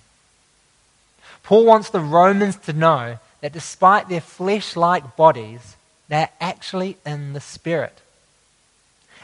Paul 1.41 1.63
wants 1.63 1.89
the 1.89 2.01
Romans 2.01 2.58
to 2.58 2.74
know 2.74 3.17
that 3.39 3.53
despite 3.53 4.10
their 4.10 4.20
flesh 4.20 4.75
like 4.75 5.15
bodies, 5.15 5.77
they're 6.10 6.32
actually 6.41 6.98
in 7.05 7.32
the 7.32 7.39
Spirit. 7.39 7.98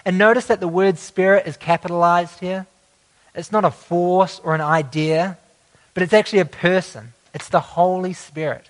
And 0.05 0.17
notice 0.17 0.45
that 0.45 0.61
the 0.61 0.67
word 0.69 0.97
Spirit 0.97 1.45
is 1.45 1.57
capitalized 1.57 2.39
here. 2.39 2.67
It's 3.35 3.51
not 3.51 3.65
a 3.65 3.71
force 3.71 4.39
or 4.45 4.55
an 4.55 4.61
idea, 4.61 5.37
but 5.93 6.03
it's 6.03 6.13
actually 6.13 6.39
a 6.39 6.45
person. 6.45 7.11
It's 7.33 7.49
the 7.49 7.59
Holy 7.59 8.13
Spirit. 8.13 8.65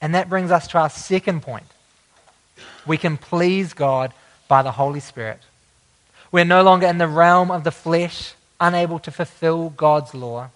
And 0.00 0.12
that 0.16 0.28
brings 0.28 0.50
us 0.50 0.66
to 0.68 0.78
our 0.78 0.90
second 0.90 1.42
point. 1.42 1.66
We 2.86 2.96
can 2.96 3.16
please 3.16 3.72
God 3.72 4.12
by 4.48 4.62
the 4.62 4.72
Holy 4.72 5.00
Spirit. 5.00 5.40
We're 6.30 6.44
no 6.44 6.62
longer 6.62 6.86
in 6.86 6.98
the 6.98 7.08
realm 7.08 7.50
of 7.50 7.64
the 7.64 7.70
flesh, 7.70 8.34
unable 8.60 8.98
to 9.00 9.10
fulfill 9.10 9.70
God's 9.70 10.14
law. 10.14 10.50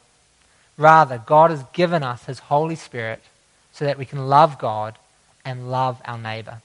Rather, 0.77 1.19
God 1.19 1.51
has 1.51 1.65
given 1.73 2.03
us 2.03 2.25
His 2.25 2.39
Holy 2.39 2.77
Spirit 2.77 3.23
so 3.73 3.85
that 3.85 3.99
we 3.99 4.05
can 4.05 4.29
love 4.29 4.59
God 4.59 4.97
and 5.45 5.71
love 5.71 6.01
our 6.05 6.19
neighbor. 6.19 6.61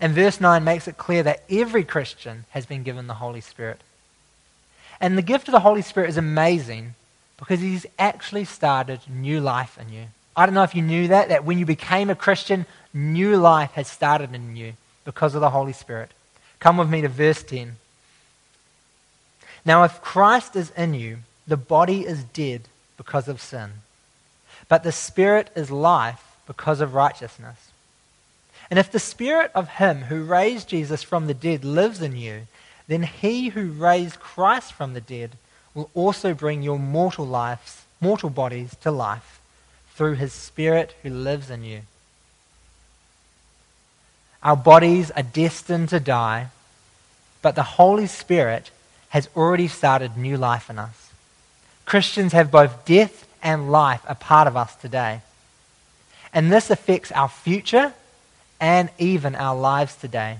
And 0.00 0.14
verse 0.14 0.40
9 0.40 0.62
makes 0.62 0.86
it 0.88 0.98
clear 0.98 1.22
that 1.22 1.42
every 1.48 1.84
Christian 1.84 2.44
has 2.50 2.66
been 2.66 2.82
given 2.82 3.06
the 3.06 3.14
Holy 3.14 3.40
Spirit. 3.40 3.80
And 5.00 5.16
the 5.16 5.22
gift 5.22 5.48
of 5.48 5.52
the 5.52 5.60
Holy 5.60 5.82
Spirit 5.82 6.10
is 6.10 6.16
amazing 6.16 6.94
because 7.38 7.60
He's 7.60 7.86
actually 7.98 8.44
started 8.44 9.00
new 9.08 9.40
life 9.40 9.78
in 9.78 9.92
you. 9.92 10.06
I 10.36 10.44
don't 10.44 10.54
know 10.54 10.62
if 10.62 10.74
you 10.74 10.82
knew 10.82 11.08
that, 11.08 11.30
that 11.30 11.44
when 11.44 11.58
you 11.58 11.64
became 11.64 12.10
a 12.10 12.14
Christian, 12.14 12.66
new 12.92 13.36
life 13.38 13.72
has 13.72 13.88
started 13.88 14.34
in 14.34 14.54
you 14.54 14.74
because 15.04 15.34
of 15.34 15.40
the 15.40 15.50
Holy 15.50 15.72
Spirit. 15.72 16.10
Come 16.60 16.76
with 16.76 16.90
me 16.90 17.00
to 17.00 17.08
verse 17.08 17.42
10. 17.42 17.76
Now, 19.64 19.84
if 19.84 20.02
Christ 20.02 20.54
is 20.54 20.70
in 20.76 20.92
you, 20.92 21.18
the 21.46 21.56
body 21.56 22.06
is 22.06 22.22
dead 22.22 22.62
because 22.98 23.28
of 23.28 23.40
sin, 23.40 23.70
but 24.68 24.82
the 24.82 24.92
Spirit 24.92 25.50
is 25.56 25.70
life 25.70 26.36
because 26.46 26.80
of 26.80 26.94
righteousness. 26.94 27.70
And 28.70 28.78
if 28.78 28.92
the 28.92 28.98
Spirit 28.98 29.50
of 29.54 29.68
Him 29.68 30.02
who 30.02 30.22
raised 30.22 30.68
Jesus 30.68 31.02
from 31.02 31.26
the 31.26 31.34
dead 31.34 31.64
lives 31.64 32.02
in 32.02 32.16
you, 32.16 32.42
then 32.88 33.04
He 33.04 33.48
who 33.48 33.70
raised 33.70 34.20
Christ 34.20 34.72
from 34.72 34.92
the 34.92 35.00
dead 35.00 35.32
will 35.74 35.90
also 35.94 36.34
bring 36.34 36.62
your 36.62 36.78
mortal 36.78 37.26
lives, 37.26 37.84
mortal 38.00 38.30
bodies 38.30 38.76
to 38.82 38.90
life 38.90 39.40
through 39.96 40.14
His 40.14 40.32
Spirit 40.32 40.94
who 41.02 41.10
lives 41.10 41.50
in 41.50 41.64
you. 41.64 41.80
Our 44.42 44.56
bodies 44.56 45.10
are 45.10 45.22
destined 45.22 45.88
to 45.88 45.98
die, 45.98 46.48
but 47.42 47.54
the 47.56 47.62
Holy 47.62 48.06
Spirit 48.06 48.70
has 49.08 49.28
already 49.34 49.66
started 49.66 50.16
new 50.16 50.36
life 50.36 50.70
in 50.70 50.78
us. 50.78 51.10
Christians 51.84 52.32
have 52.32 52.50
both 52.50 52.84
death 52.84 53.26
and 53.42 53.72
life 53.72 54.02
a 54.06 54.14
part 54.14 54.46
of 54.46 54.56
us 54.56 54.74
today. 54.76 55.22
And 56.32 56.52
this 56.52 56.70
affects 56.70 57.10
our 57.12 57.28
future 57.28 57.94
and 58.60 58.90
even 58.98 59.34
our 59.34 59.56
lives 59.56 59.96
today. 59.96 60.38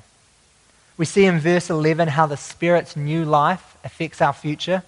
We 0.98 1.04
see 1.04 1.24
in 1.24 1.38
verse 1.38 1.70
11 1.70 2.08
how 2.08 2.26
the 2.26 2.36
Spirit's 2.36 2.96
new 2.96 3.24
life 3.24 3.76
affects 3.84 4.20
our 4.20 4.32
future. 4.32 4.82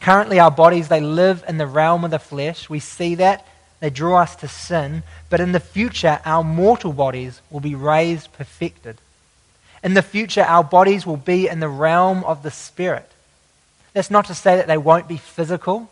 Currently, 0.00 0.38
our 0.38 0.50
bodies, 0.50 0.88
they 0.88 1.00
live 1.00 1.44
in 1.48 1.58
the 1.58 1.66
realm 1.66 2.04
of 2.04 2.10
the 2.10 2.18
flesh. 2.18 2.68
We 2.68 2.80
see 2.80 3.14
that. 3.16 3.46
They 3.84 3.90
draw 3.90 4.22
us 4.22 4.34
to 4.36 4.48
sin. 4.48 5.02
But 5.28 5.40
in 5.40 5.52
the 5.52 5.60
future, 5.60 6.18
our 6.24 6.42
mortal 6.42 6.94
bodies 6.94 7.42
will 7.50 7.60
be 7.60 7.74
raised 7.74 8.32
perfected. 8.32 8.96
In 9.82 9.92
the 9.92 10.00
future, 10.00 10.40
our 10.40 10.64
bodies 10.64 11.04
will 11.04 11.18
be 11.18 11.48
in 11.48 11.60
the 11.60 11.68
realm 11.68 12.24
of 12.24 12.42
the 12.42 12.50
Spirit. 12.50 13.10
That's 13.92 14.10
not 14.10 14.24
to 14.28 14.34
say 14.34 14.56
that 14.56 14.68
they 14.68 14.78
won't 14.78 15.06
be 15.06 15.18
physical. 15.18 15.90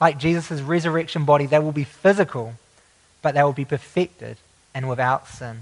Like 0.00 0.18
Jesus' 0.18 0.60
resurrection 0.60 1.24
body, 1.24 1.46
they 1.46 1.60
will 1.60 1.70
be 1.70 1.84
physical, 1.84 2.54
but 3.22 3.36
they 3.36 3.44
will 3.44 3.52
be 3.52 3.64
perfected 3.64 4.36
and 4.74 4.88
without 4.88 5.28
sin. 5.28 5.60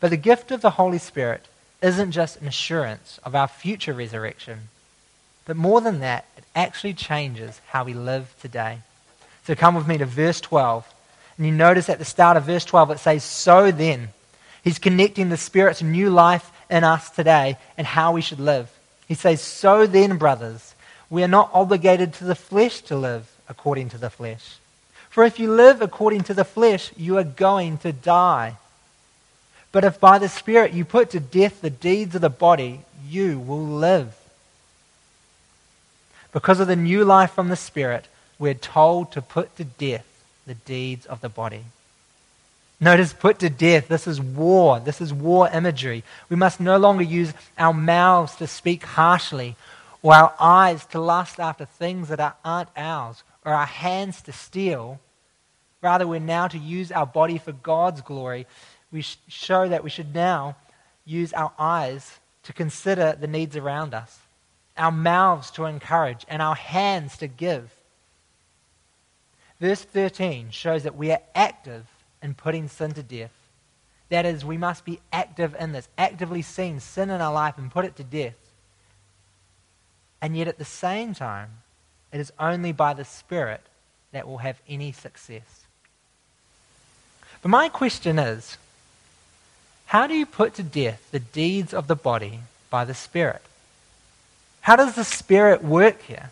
But 0.00 0.08
the 0.08 0.16
gift 0.16 0.50
of 0.50 0.62
the 0.62 0.80
Holy 0.80 0.96
Spirit 0.96 1.44
isn't 1.82 2.12
just 2.12 2.40
an 2.40 2.48
assurance 2.48 3.20
of 3.22 3.34
our 3.34 3.48
future 3.48 3.92
resurrection, 3.92 4.70
but 5.44 5.58
more 5.58 5.82
than 5.82 6.00
that, 6.00 6.24
it 6.38 6.44
actually 6.56 6.94
changes 6.94 7.60
how 7.66 7.84
we 7.84 7.92
live 7.92 8.34
today. 8.40 8.78
So 9.44 9.54
come 9.54 9.74
with 9.74 9.86
me 9.86 9.98
to 9.98 10.06
verse 10.06 10.40
12. 10.40 10.86
And 11.36 11.46
you 11.46 11.52
notice 11.52 11.88
at 11.88 11.98
the 11.98 12.04
start 12.04 12.36
of 12.36 12.44
verse 12.44 12.64
12 12.64 12.92
it 12.92 12.98
says, 12.98 13.24
So 13.24 13.70
then. 13.70 14.08
He's 14.62 14.78
connecting 14.78 15.28
the 15.28 15.36
Spirit's 15.36 15.82
new 15.82 16.08
life 16.08 16.50
in 16.70 16.84
us 16.84 17.10
today 17.10 17.58
and 17.76 17.86
how 17.86 18.12
we 18.12 18.22
should 18.22 18.40
live. 18.40 18.70
He 19.06 19.14
says, 19.14 19.42
So 19.42 19.86
then, 19.86 20.16
brothers, 20.16 20.74
we 21.10 21.22
are 21.22 21.28
not 21.28 21.50
obligated 21.52 22.14
to 22.14 22.24
the 22.24 22.34
flesh 22.34 22.80
to 22.82 22.96
live 22.96 23.30
according 23.48 23.90
to 23.90 23.98
the 23.98 24.08
flesh. 24.08 24.56
For 25.10 25.24
if 25.24 25.38
you 25.38 25.52
live 25.52 25.82
according 25.82 26.22
to 26.24 26.34
the 26.34 26.44
flesh, 26.44 26.90
you 26.96 27.18
are 27.18 27.24
going 27.24 27.78
to 27.78 27.92
die. 27.92 28.56
But 29.70 29.84
if 29.84 30.00
by 30.00 30.18
the 30.18 30.28
Spirit 30.28 30.72
you 30.72 30.84
put 30.84 31.10
to 31.10 31.20
death 31.20 31.60
the 31.60 31.70
deeds 31.70 32.14
of 32.14 32.20
the 32.20 32.30
body, 32.30 32.80
you 33.06 33.38
will 33.38 33.64
live. 33.64 34.16
Because 36.32 36.58
of 36.58 36.66
the 36.66 36.74
new 36.76 37.04
life 37.04 37.32
from 37.32 37.48
the 37.48 37.56
Spirit, 37.56 38.08
we're 38.38 38.54
told 38.54 39.12
to 39.12 39.22
put 39.22 39.56
to 39.56 39.64
death 39.64 40.06
the 40.46 40.54
deeds 40.54 41.06
of 41.06 41.20
the 41.20 41.28
body. 41.28 41.64
Notice, 42.80 43.12
put 43.12 43.38
to 43.38 43.48
death. 43.48 43.88
This 43.88 44.06
is 44.06 44.20
war. 44.20 44.80
This 44.80 45.00
is 45.00 45.12
war 45.12 45.48
imagery. 45.48 46.02
We 46.28 46.36
must 46.36 46.60
no 46.60 46.76
longer 46.76 47.04
use 47.04 47.32
our 47.56 47.72
mouths 47.72 48.36
to 48.36 48.46
speak 48.46 48.84
harshly, 48.84 49.56
or 50.02 50.14
our 50.14 50.34
eyes 50.38 50.84
to 50.86 51.00
lust 51.00 51.40
after 51.40 51.64
things 51.64 52.08
that 52.08 52.36
aren't 52.44 52.68
ours, 52.76 53.22
or 53.44 53.52
our 53.52 53.66
hands 53.66 54.20
to 54.22 54.32
steal. 54.32 55.00
Rather, 55.80 56.06
we're 56.06 56.20
now 56.20 56.48
to 56.48 56.58
use 56.58 56.90
our 56.90 57.06
body 57.06 57.38
for 57.38 57.52
God's 57.52 58.00
glory. 58.00 58.46
We 58.90 59.02
show 59.28 59.68
that 59.68 59.84
we 59.84 59.90
should 59.90 60.14
now 60.14 60.56
use 61.06 61.32
our 61.32 61.52
eyes 61.58 62.18
to 62.42 62.52
consider 62.52 63.16
the 63.18 63.26
needs 63.26 63.56
around 63.56 63.94
us, 63.94 64.18
our 64.76 64.92
mouths 64.92 65.50
to 65.52 65.64
encourage, 65.64 66.24
and 66.28 66.42
our 66.42 66.54
hands 66.54 67.16
to 67.18 67.26
give. 67.26 67.70
Verse 69.64 69.80
13 69.80 70.50
shows 70.50 70.82
that 70.82 70.94
we 70.94 71.10
are 71.10 71.22
active 71.34 71.86
in 72.22 72.34
putting 72.34 72.68
sin 72.68 72.92
to 72.92 73.02
death. 73.02 73.32
That 74.10 74.26
is, 74.26 74.44
we 74.44 74.58
must 74.58 74.84
be 74.84 75.00
active 75.10 75.56
in 75.58 75.72
this, 75.72 75.88
actively 75.96 76.42
seeing 76.42 76.80
sin 76.80 77.08
in 77.08 77.22
our 77.22 77.32
life 77.32 77.56
and 77.56 77.70
put 77.70 77.86
it 77.86 77.96
to 77.96 78.04
death. 78.04 78.34
And 80.20 80.36
yet 80.36 80.48
at 80.48 80.58
the 80.58 80.66
same 80.66 81.14
time, 81.14 81.48
it 82.12 82.20
is 82.20 82.30
only 82.38 82.72
by 82.72 82.92
the 82.92 83.06
Spirit 83.06 83.62
that 84.12 84.28
we'll 84.28 84.36
have 84.36 84.60
any 84.68 84.92
success. 84.92 85.64
But 87.40 87.48
my 87.48 87.70
question 87.70 88.18
is 88.18 88.58
how 89.86 90.06
do 90.06 90.12
you 90.12 90.26
put 90.26 90.52
to 90.56 90.62
death 90.62 91.08
the 91.10 91.20
deeds 91.20 91.72
of 91.72 91.86
the 91.86 91.96
body 91.96 92.40
by 92.68 92.84
the 92.84 92.92
Spirit? 92.92 93.40
How 94.60 94.76
does 94.76 94.94
the 94.94 95.04
Spirit 95.04 95.64
work 95.64 96.02
here? 96.02 96.28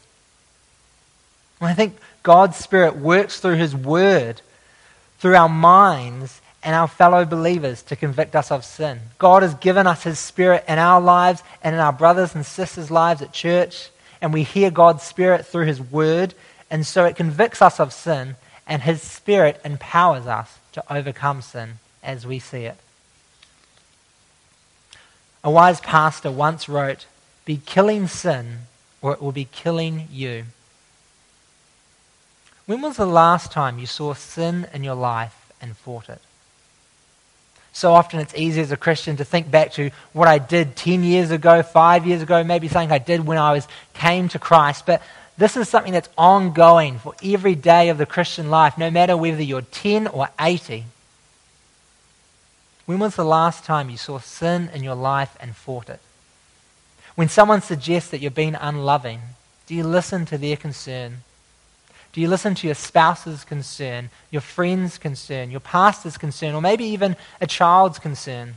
Well, 1.62 1.70
I 1.70 1.74
think 1.74 1.96
God's 2.22 2.56
Spirit 2.56 2.96
works 2.96 3.40
through 3.40 3.56
His 3.56 3.74
Word 3.74 4.40
through 5.22 5.36
our 5.36 5.48
minds 5.48 6.40
and 6.64 6.74
our 6.74 6.88
fellow 6.88 7.24
believers 7.24 7.80
to 7.82 7.94
convict 7.94 8.34
us 8.34 8.50
of 8.50 8.64
sin. 8.64 8.98
God 9.18 9.44
has 9.44 9.54
given 9.54 9.86
us 9.86 10.02
His 10.02 10.18
Spirit 10.18 10.64
in 10.66 10.80
our 10.80 11.00
lives 11.00 11.44
and 11.62 11.76
in 11.76 11.80
our 11.80 11.92
brothers 11.92 12.34
and 12.34 12.44
sisters' 12.44 12.90
lives 12.90 13.22
at 13.22 13.32
church, 13.32 13.90
and 14.20 14.32
we 14.32 14.42
hear 14.42 14.68
God's 14.68 15.04
Spirit 15.04 15.46
through 15.46 15.66
His 15.66 15.80
Word, 15.80 16.34
and 16.70 16.84
so 16.84 17.04
it 17.04 17.14
convicts 17.14 17.62
us 17.62 17.78
of 17.78 17.92
sin, 17.92 18.34
and 18.66 18.82
His 18.82 19.00
Spirit 19.00 19.60
empowers 19.64 20.26
us 20.26 20.58
to 20.72 20.92
overcome 20.92 21.40
sin 21.40 21.74
as 22.02 22.26
we 22.26 22.40
see 22.40 22.64
it. 22.64 22.76
A 25.44 25.50
wise 25.52 25.80
pastor 25.80 26.32
once 26.32 26.68
wrote, 26.68 27.06
Be 27.44 27.60
killing 27.64 28.08
sin, 28.08 28.58
or 29.00 29.12
it 29.12 29.22
will 29.22 29.32
be 29.32 29.44
killing 29.44 30.08
you. 30.10 30.46
When 32.72 32.80
was 32.80 32.96
the 32.96 33.04
last 33.04 33.52
time 33.52 33.78
you 33.78 33.84
saw 33.84 34.14
sin 34.14 34.66
in 34.72 34.82
your 34.82 34.94
life 34.94 35.52
and 35.60 35.76
fought 35.76 36.08
it? 36.08 36.22
So 37.74 37.92
often 37.92 38.18
it's 38.18 38.34
easy 38.34 38.62
as 38.62 38.72
a 38.72 38.78
Christian 38.78 39.18
to 39.18 39.26
think 39.26 39.50
back 39.50 39.72
to 39.72 39.90
what 40.14 40.26
I 40.26 40.38
did 40.38 40.74
10 40.74 41.04
years 41.04 41.30
ago, 41.30 41.62
5 41.62 42.06
years 42.06 42.22
ago, 42.22 42.42
maybe 42.42 42.68
something 42.68 42.90
I 42.90 42.96
did 42.96 43.26
when 43.26 43.36
I 43.36 43.52
was 43.52 43.68
came 43.92 44.30
to 44.30 44.38
Christ. 44.38 44.86
But 44.86 45.02
this 45.36 45.54
is 45.58 45.68
something 45.68 45.92
that's 45.92 46.08
ongoing 46.16 46.98
for 46.98 47.14
every 47.22 47.54
day 47.54 47.90
of 47.90 47.98
the 47.98 48.06
Christian 48.06 48.48
life, 48.48 48.78
no 48.78 48.90
matter 48.90 49.18
whether 49.18 49.42
you're 49.42 49.60
10 49.60 50.06
or 50.06 50.30
80. 50.40 50.84
When 52.86 53.00
was 53.00 53.16
the 53.16 53.22
last 53.22 53.66
time 53.66 53.90
you 53.90 53.98
saw 53.98 54.18
sin 54.18 54.70
in 54.72 54.82
your 54.82 54.94
life 54.94 55.36
and 55.40 55.54
fought 55.54 55.90
it? 55.90 56.00
When 57.16 57.28
someone 57.28 57.60
suggests 57.60 58.08
that 58.12 58.22
you're 58.22 58.30
being 58.30 58.54
unloving, 58.54 59.20
do 59.66 59.74
you 59.74 59.84
listen 59.84 60.24
to 60.24 60.38
their 60.38 60.56
concern? 60.56 61.18
Do 62.12 62.20
you 62.20 62.28
listen 62.28 62.54
to 62.56 62.66
your 62.66 62.74
spouse's 62.74 63.42
concern, 63.42 64.10
your 64.30 64.42
friend's 64.42 64.98
concern, 64.98 65.50
your 65.50 65.60
pastor's 65.60 66.18
concern, 66.18 66.54
or 66.54 66.60
maybe 66.60 66.84
even 66.84 67.16
a 67.40 67.46
child's 67.46 67.98
concern? 67.98 68.56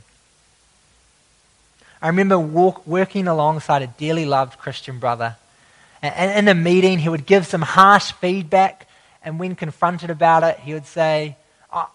I 2.02 2.08
remember 2.08 2.38
walk, 2.38 2.86
working 2.86 3.26
alongside 3.26 3.80
a 3.80 3.86
dearly 3.86 4.26
loved 4.26 4.58
Christian 4.58 4.98
brother. 4.98 5.36
And 6.02 6.38
in 6.38 6.48
a 6.48 6.54
meeting, 6.54 6.98
he 6.98 7.08
would 7.08 7.24
give 7.24 7.46
some 7.46 7.62
harsh 7.62 8.12
feedback, 8.12 8.86
and 9.22 9.40
when 9.40 9.54
confronted 9.54 10.10
about 10.10 10.42
it, 10.42 10.58
he 10.60 10.74
would 10.74 10.86
say, 10.86 11.36
oh, 11.72 11.90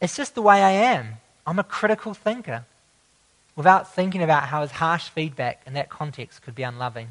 It's 0.00 0.16
just 0.16 0.34
the 0.34 0.42
way 0.42 0.62
I 0.62 0.70
am. 0.70 1.08
I'm 1.46 1.58
a 1.58 1.64
critical 1.64 2.14
thinker. 2.14 2.64
Without 3.54 3.94
thinking 3.94 4.22
about 4.22 4.44
how 4.44 4.62
his 4.62 4.72
harsh 4.72 5.10
feedback 5.10 5.60
in 5.66 5.74
that 5.74 5.90
context 5.90 6.42
could 6.42 6.54
be 6.54 6.62
unloving. 6.62 7.08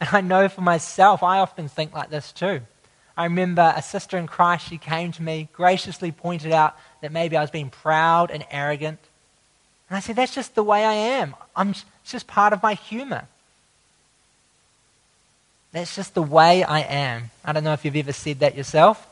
And 0.00 0.08
I 0.12 0.20
know 0.20 0.48
for 0.48 0.60
myself, 0.60 1.22
I 1.22 1.38
often 1.38 1.68
think 1.68 1.94
like 1.94 2.10
this 2.10 2.32
too. 2.32 2.60
I 3.16 3.24
remember 3.24 3.72
a 3.76 3.82
sister 3.82 4.18
in 4.18 4.26
Christ, 4.26 4.68
she 4.68 4.78
came 4.78 5.12
to 5.12 5.22
me, 5.22 5.48
graciously 5.52 6.10
pointed 6.10 6.52
out 6.52 6.76
that 7.00 7.12
maybe 7.12 7.36
I 7.36 7.40
was 7.40 7.50
being 7.50 7.70
proud 7.70 8.30
and 8.30 8.44
arrogant. 8.50 8.98
And 9.88 9.96
I 9.96 10.00
said, 10.00 10.16
That's 10.16 10.34
just 10.34 10.54
the 10.54 10.64
way 10.64 10.84
I 10.84 10.94
am. 10.94 11.34
I'm, 11.54 11.70
it's 11.70 11.84
just 12.06 12.26
part 12.26 12.52
of 12.52 12.62
my 12.62 12.74
humor. 12.74 13.26
That's 15.72 15.94
just 15.96 16.14
the 16.14 16.22
way 16.22 16.62
I 16.62 16.80
am. 16.80 17.30
I 17.44 17.52
don't 17.52 17.64
know 17.64 17.72
if 17.72 17.84
you've 17.84 17.96
ever 17.96 18.12
said 18.12 18.40
that 18.40 18.56
yourself. 18.56 19.06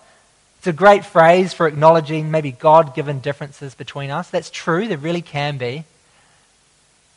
It's 0.59 0.69
a 0.69 0.73
great 0.73 1.05
phrase 1.05 1.53
for 1.53 1.67
acknowledging 1.67 2.31
maybe 2.31 2.53
God 2.53 2.95
given 2.95 3.19
differences 3.19 3.75
between 3.75 4.11
us. 4.11 4.31
That's 4.31 4.49
true, 4.49 4.87
there 4.87 4.97
really 4.97 5.23
can 5.23 5.59
be. 5.59 5.85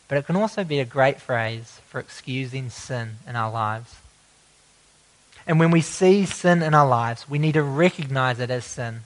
But 0.07 0.17
it 0.17 0.25
can 0.25 0.35
also 0.35 0.63
be 0.63 0.79
a 0.79 0.85
great 0.85 1.19
phrase 1.19 1.79
for 1.87 1.99
excusing 1.99 2.69
sin 2.69 3.17
in 3.27 3.35
our 3.35 3.51
lives. 3.51 3.95
And 5.47 5.59
when 5.59 5.71
we 5.71 5.81
see 5.81 6.25
sin 6.25 6.61
in 6.61 6.73
our 6.73 6.87
lives, 6.87 7.29
we 7.29 7.39
need 7.39 7.53
to 7.53 7.63
recognize 7.63 8.39
it 8.39 8.49
as 8.49 8.65
sin, 8.65 9.01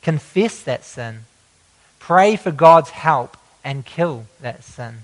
confess 0.00 0.62
that 0.62 0.84
sin, 0.84 1.24
pray 1.98 2.36
for 2.36 2.50
God's 2.50 2.90
help, 2.90 3.36
and 3.64 3.84
kill 3.84 4.26
that 4.40 4.64
sin. 4.64 4.98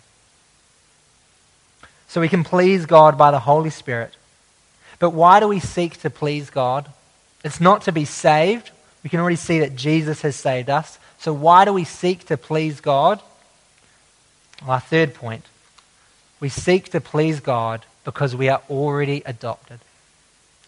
So 2.08 2.20
we 2.20 2.28
can 2.28 2.42
please 2.42 2.86
God 2.86 3.18
by 3.18 3.30
the 3.30 3.40
Holy 3.40 3.70
Spirit. 3.70 4.14
But 4.98 5.10
why 5.10 5.40
do 5.40 5.46
we 5.46 5.60
seek 5.60 6.00
to 6.00 6.10
please 6.10 6.50
God? 6.50 6.88
It's 7.44 7.60
not 7.60 7.82
to 7.82 7.92
be 7.92 8.04
saved. 8.04 8.70
We 9.04 9.10
can 9.10 9.20
already 9.20 9.36
see 9.36 9.60
that 9.60 9.76
Jesus 9.76 10.22
has 10.22 10.34
saved 10.34 10.70
us. 10.70 10.98
So 11.18 11.32
why 11.32 11.64
do 11.64 11.72
we 11.72 11.84
seek 11.84 12.26
to 12.26 12.36
please 12.36 12.80
God? 12.80 13.20
Our 14.66 14.80
third 14.80 15.14
point 15.14 15.44
we 16.40 16.48
seek 16.48 16.90
to 16.90 17.00
please 17.00 17.40
God 17.40 17.84
because 18.04 18.34
we 18.34 18.48
are 18.48 18.62
already 18.70 19.22
adopted. 19.26 19.80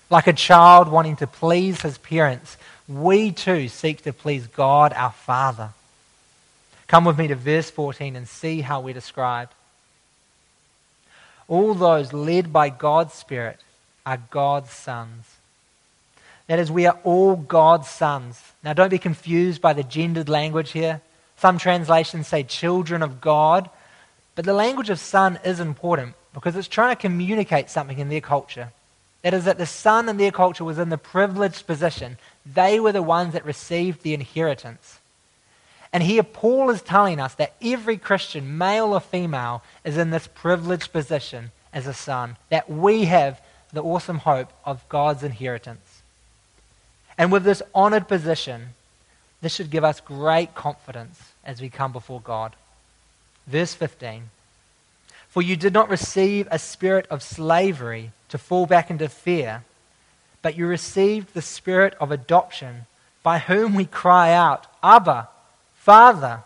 Like 0.08 0.26
a 0.26 0.32
child 0.32 0.88
wanting 0.88 1.16
to 1.16 1.26
please 1.26 1.82
his 1.82 1.98
parents, 1.98 2.56
we 2.88 3.30
too 3.30 3.68
seek 3.68 4.02
to 4.02 4.12
please 4.12 4.46
God 4.48 4.92
our 4.94 5.12
Father. 5.12 5.70
Come 6.88 7.04
with 7.04 7.18
me 7.18 7.28
to 7.28 7.36
verse 7.36 7.70
14 7.70 8.16
and 8.16 8.26
see 8.26 8.62
how 8.62 8.80
we're 8.80 8.94
described. 8.94 9.52
All 11.46 11.74
those 11.74 12.12
led 12.12 12.52
by 12.52 12.68
God's 12.68 13.14
Spirit 13.14 13.60
are 14.04 14.20
God's 14.30 14.70
sons. 14.70 15.36
That 16.48 16.58
is, 16.58 16.70
we 16.70 16.86
are 16.86 16.98
all 17.04 17.36
God's 17.36 17.88
sons. 17.88 18.42
Now, 18.64 18.72
don't 18.72 18.88
be 18.88 18.98
confused 18.98 19.62
by 19.62 19.72
the 19.72 19.84
gendered 19.84 20.28
language 20.28 20.72
here. 20.72 21.00
Some 21.36 21.58
translations 21.58 22.26
say 22.26 22.42
children 22.42 23.02
of 23.04 23.20
God, 23.20 23.70
but 24.40 24.46
the 24.46 24.54
language 24.54 24.88
of 24.88 24.98
son 24.98 25.38
is 25.44 25.60
important 25.60 26.14
because 26.32 26.56
it's 26.56 26.66
trying 26.66 26.96
to 26.96 27.02
communicate 27.02 27.68
something 27.68 27.98
in 27.98 28.08
their 28.08 28.22
culture. 28.22 28.72
That 29.20 29.34
is, 29.34 29.44
that 29.44 29.58
the 29.58 29.66
son 29.66 30.08
in 30.08 30.16
their 30.16 30.30
culture 30.30 30.64
was 30.64 30.78
in 30.78 30.88
the 30.88 30.96
privileged 30.96 31.66
position. 31.66 32.16
They 32.46 32.80
were 32.80 32.92
the 32.92 33.02
ones 33.02 33.34
that 33.34 33.44
received 33.44 34.02
the 34.02 34.14
inheritance. 34.14 34.98
And 35.92 36.02
here, 36.02 36.22
Paul 36.22 36.70
is 36.70 36.80
telling 36.80 37.20
us 37.20 37.34
that 37.34 37.52
every 37.60 37.98
Christian, 37.98 38.56
male 38.56 38.94
or 38.94 39.00
female, 39.00 39.62
is 39.84 39.98
in 39.98 40.08
this 40.08 40.26
privileged 40.26 40.90
position 40.90 41.50
as 41.70 41.86
a 41.86 41.92
son, 41.92 42.38
that 42.48 42.70
we 42.70 43.04
have 43.04 43.42
the 43.74 43.82
awesome 43.82 44.20
hope 44.20 44.50
of 44.64 44.88
God's 44.88 45.22
inheritance. 45.22 46.00
And 47.18 47.30
with 47.30 47.44
this 47.44 47.60
honored 47.74 48.08
position, 48.08 48.68
this 49.42 49.54
should 49.54 49.70
give 49.70 49.84
us 49.84 50.00
great 50.00 50.54
confidence 50.54 51.34
as 51.44 51.60
we 51.60 51.68
come 51.68 51.92
before 51.92 52.22
God. 52.22 52.56
Verse 53.50 53.74
15 53.74 54.30
For 55.28 55.42
you 55.42 55.56
did 55.56 55.72
not 55.72 55.90
receive 55.90 56.46
a 56.50 56.58
spirit 56.58 57.06
of 57.10 57.22
slavery 57.22 58.12
to 58.28 58.38
fall 58.38 58.66
back 58.66 58.90
into 58.90 59.08
fear, 59.08 59.64
but 60.40 60.56
you 60.56 60.66
received 60.66 61.34
the 61.34 61.42
spirit 61.42 61.94
of 62.00 62.12
adoption, 62.12 62.86
by 63.22 63.38
whom 63.38 63.74
we 63.74 63.84
cry 63.84 64.32
out, 64.32 64.66
Abba, 64.82 65.28
Father. 65.74 66.42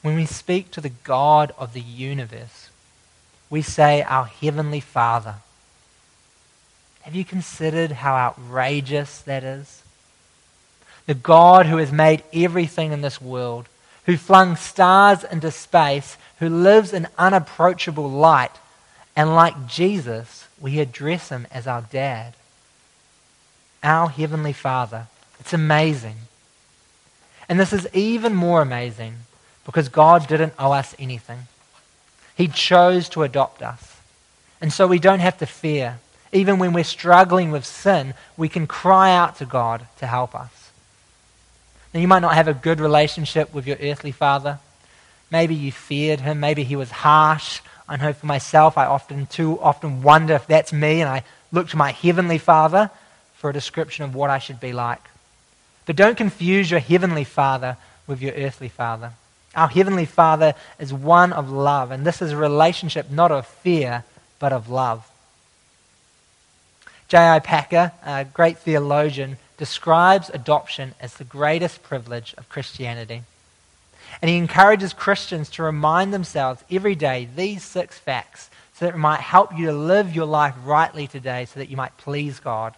When 0.00 0.16
we 0.16 0.26
speak 0.26 0.70
to 0.72 0.80
the 0.80 0.88
God 0.88 1.52
of 1.58 1.74
the 1.74 1.80
universe, 1.80 2.70
we 3.50 3.62
say, 3.62 4.02
Our 4.02 4.24
Heavenly 4.24 4.80
Father. 4.80 5.36
Have 7.02 7.14
you 7.14 7.24
considered 7.24 7.92
how 7.92 8.14
outrageous 8.14 9.20
that 9.22 9.42
is? 9.42 9.81
The 11.12 11.18
God 11.18 11.66
who 11.66 11.76
has 11.76 11.92
made 11.92 12.24
everything 12.32 12.90
in 12.90 13.02
this 13.02 13.20
world, 13.20 13.68
who 14.06 14.16
flung 14.16 14.56
stars 14.56 15.24
into 15.24 15.50
space, 15.50 16.16
who 16.38 16.48
lives 16.48 16.94
in 16.94 17.06
unapproachable 17.18 18.08
light, 18.08 18.52
and 19.14 19.34
like 19.34 19.66
Jesus, 19.66 20.48
we 20.58 20.80
address 20.80 21.28
him 21.28 21.46
as 21.50 21.66
our 21.66 21.82
dad, 21.82 22.32
our 23.82 24.08
Heavenly 24.08 24.54
Father. 24.54 25.08
It's 25.38 25.52
amazing. 25.52 26.16
And 27.46 27.60
this 27.60 27.74
is 27.74 27.86
even 27.92 28.34
more 28.34 28.62
amazing 28.62 29.16
because 29.66 29.90
God 29.90 30.26
didn't 30.26 30.54
owe 30.58 30.72
us 30.72 30.94
anything. 30.98 31.40
He 32.34 32.48
chose 32.48 33.10
to 33.10 33.22
adopt 33.22 33.60
us. 33.60 33.98
And 34.62 34.72
so 34.72 34.86
we 34.86 34.98
don't 34.98 35.20
have 35.20 35.36
to 35.40 35.46
fear. 35.46 35.98
Even 36.32 36.58
when 36.58 36.72
we're 36.72 36.84
struggling 36.84 37.50
with 37.50 37.66
sin, 37.66 38.14
we 38.38 38.48
can 38.48 38.66
cry 38.66 39.14
out 39.14 39.36
to 39.36 39.44
God 39.44 39.86
to 39.98 40.06
help 40.06 40.34
us. 40.34 40.61
Now, 41.92 42.00
you 42.00 42.08
might 42.08 42.22
not 42.22 42.34
have 42.34 42.48
a 42.48 42.54
good 42.54 42.80
relationship 42.80 43.52
with 43.52 43.66
your 43.66 43.76
earthly 43.80 44.12
father. 44.12 44.58
Maybe 45.30 45.54
you 45.54 45.72
feared 45.72 46.20
him. 46.20 46.40
Maybe 46.40 46.64
he 46.64 46.76
was 46.76 46.90
harsh. 46.90 47.60
I 47.88 47.96
know 47.96 48.12
for 48.12 48.26
myself, 48.26 48.78
I 48.78 48.86
often 48.86 49.26
too 49.26 49.60
often 49.60 50.02
wonder 50.02 50.34
if 50.34 50.46
that's 50.46 50.72
me, 50.72 51.00
and 51.00 51.10
I 51.10 51.24
look 51.50 51.68
to 51.70 51.76
my 51.76 51.92
heavenly 51.92 52.38
father 52.38 52.90
for 53.34 53.50
a 53.50 53.52
description 53.52 54.04
of 54.04 54.14
what 54.14 54.30
I 54.30 54.38
should 54.38 54.60
be 54.60 54.72
like. 54.72 55.02
But 55.84 55.96
don't 55.96 56.16
confuse 56.16 56.70
your 56.70 56.80
heavenly 56.80 57.24
father 57.24 57.76
with 58.06 58.22
your 58.22 58.32
earthly 58.32 58.68
father. 58.68 59.12
Our 59.54 59.68
heavenly 59.68 60.06
father 60.06 60.54
is 60.78 60.94
one 60.94 61.32
of 61.32 61.50
love, 61.50 61.90
and 61.90 62.06
this 62.06 62.22
is 62.22 62.32
a 62.32 62.36
relationship 62.36 63.10
not 63.10 63.30
of 63.30 63.46
fear, 63.46 64.04
but 64.38 64.52
of 64.52 64.70
love. 64.70 65.06
J.I. 67.08 67.40
Packer, 67.40 67.92
a 68.06 68.24
great 68.24 68.58
theologian, 68.58 69.36
describes 69.56 70.30
adoption 70.30 70.94
as 71.00 71.14
the 71.14 71.24
greatest 71.24 71.82
privilege 71.82 72.34
of 72.38 72.48
Christianity. 72.48 73.22
And 74.20 74.28
he 74.28 74.36
encourages 74.36 74.92
Christians 74.92 75.48
to 75.50 75.62
remind 75.62 76.12
themselves 76.12 76.62
every 76.70 76.94
day 76.94 77.28
these 77.34 77.62
six 77.62 77.98
facts 77.98 78.50
so 78.74 78.86
that 78.86 78.94
it 78.94 78.98
might 78.98 79.20
help 79.20 79.56
you 79.56 79.66
to 79.66 79.72
live 79.72 80.14
your 80.14 80.26
life 80.26 80.54
rightly 80.64 81.06
today 81.06 81.44
so 81.44 81.60
that 81.60 81.68
you 81.68 81.76
might 81.76 81.96
please 81.96 82.40
God. 82.40 82.74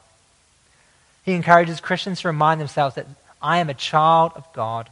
He 1.24 1.32
encourages 1.32 1.80
Christians 1.80 2.20
to 2.20 2.28
remind 2.28 2.60
themselves 2.60 2.94
that 2.96 3.06
I 3.40 3.58
am 3.58 3.70
a 3.70 3.74
child 3.74 4.32
of 4.36 4.50
God. 4.52 4.90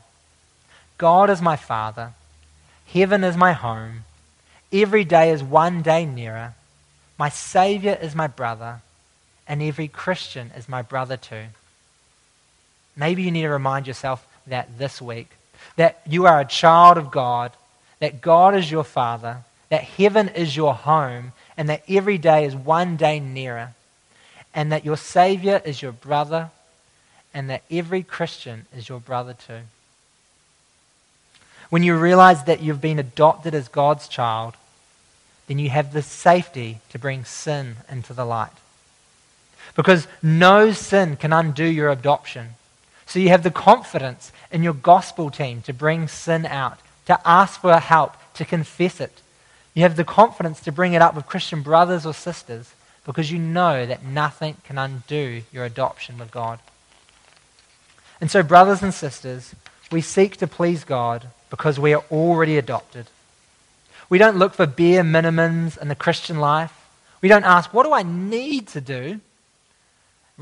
God 0.98 1.30
is 1.30 1.42
my 1.42 1.56
Father. 1.56 2.12
Heaven 2.86 3.24
is 3.24 3.36
my 3.36 3.52
home. 3.52 4.04
Every 4.72 5.04
day 5.04 5.30
is 5.30 5.42
one 5.42 5.82
day 5.82 6.06
nearer. 6.06 6.54
My 7.18 7.28
Savior 7.28 7.98
is 8.00 8.14
my 8.14 8.26
brother. 8.26 8.80
And 9.46 9.62
every 9.62 9.88
Christian 9.88 10.50
is 10.56 10.68
my 10.68 10.82
brother 10.82 11.16
too. 11.16 11.46
Maybe 12.96 13.22
you 13.22 13.30
need 13.30 13.42
to 13.42 13.48
remind 13.48 13.86
yourself 13.86 14.26
that 14.46 14.78
this 14.78 15.00
week. 15.00 15.28
That 15.76 16.00
you 16.06 16.26
are 16.26 16.40
a 16.40 16.44
child 16.44 16.98
of 16.98 17.10
God, 17.10 17.52
that 18.00 18.20
God 18.20 18.54
is 18.54 18.70
your 18.70 18.84
Father, 18.84 19.38
that 19.68 19.84
heaven 19.84 20.28
is 20.28 20.56
your 20.56 20.74
home, 20.74 21.32
and 21.56 21.68
that 21.68 21.82
every 21.88 22.18
day 22.18 22.44
is 22.44 22.54
one 22.54 22.96
day 22.96 23.20
nearer, 23.20 23.74
and 24.54 24.70
that 24.72 24.84
your 24.84 24.96
Savior 24.96 25.62
is 25.64 25.80
your 25.80 25.92
brother, 25.92 26.50
and 27.32 27.48
that 27.48 27.62
every 27.70 28.02
Christian 28.02 28.66
is 28.76 28.88
your 28.88 29.00
brother 29.00 29.34
too. 29.34 29.60
When 31.70 31.82
you 31.82 31.96
realize 31.96 32.44
that 32.44 32.60
you've 32.60 32.82
been 32.82 32.98
adopted 32.98 33.54
as 33.54 33.68
God's 33.68 34.08
child, 34.08 34.54
then 35.46 35.58
you 35.58 35.70
have 35.70 35.92
the 35.92 36.02
safety 36.02 36.80
to 36.90 36.98
bring 36.98 37.24
sin 37.24 37.76
into 37.90 38.12
the 38.12 38.26
light. 38.26 38.52
Because 39.74 40.06
no 40.22 40.72
sin 40.72 41.16
can 41.16 41.32
undo 41.32 41.64
your 41.64 41.90
adoption. 41.90 42.50
So 43.12 43.18
you 43.18 43.28
have 43.28 43.42
the 43.42 43.50
confidence 43.50 44.32
in 44.50 44.62
your 44.62 44.72
gospel 44.72 45.30
team 45.30 45.60
to 45.66 45.74
bring 45.74 46.08
sin 46.08 46.46
out, 46.46 46.78
to 47.04 47.20
ask 47.28 47.60
for 47.60 47.78
help, 47.78 48.16
to 48.32 48.46
confess 48.46 49.02
it. 49.02 49.20
You 49.74 49.82
have 49.82 49.96
the 49.96 50.04
confidence 50.04 50.60
to 50.60 50.72
bring 50.72 50.94
it 50.94 51.02
up 51.02 51.14
with 51.14 51.26
Christian 51.26 51.60
brothers 51.60 52.06
or 52.06 52.14
sisters 52.14 52.72
because 53.04 53.30
you 53.30 53.38
know 53.38 53.84
that 53.84 54.02
nothing 54.02 54.56
can 54.64 54.78
undo 54.78 55.42
your 55.52 55.66
adoption 55.66 56.16
with 56.16 56.30
God. 56.30 56.58
And 58.18 58.30
so, 58.30 58.42
brothers 58.42 58.82
and 58.82 58.94
sisters, 58.94 59.54
we 59.90 60.00
seek 60.00 60.38
to 60.38 60.46
please 60.46 60.82
God 60.82 61.26
because 61.50 61.78
we 61.78 61.92
are 61.92 62.04
already 62.10 62.56
adopted. 62.56 63.08
We 64.08 64.16
don't 64.16 64.38
look 64.38 64.54
for 64.54 64.66
bare 64.66 65.04
minimums 65.04 65.76
in 65.76 65.88
the 65.88 65.94
Christian 65.94 66.40
life. 66.40 66.88
We 67.20 67.28
don't 67.28 67.44
ask, 67.44 67.74
what 67.74 67.84
do 67.84 67.92
I 67.92 68.04
need 68.04 68.68
to 68.68 68.80
do? 68.80 69.20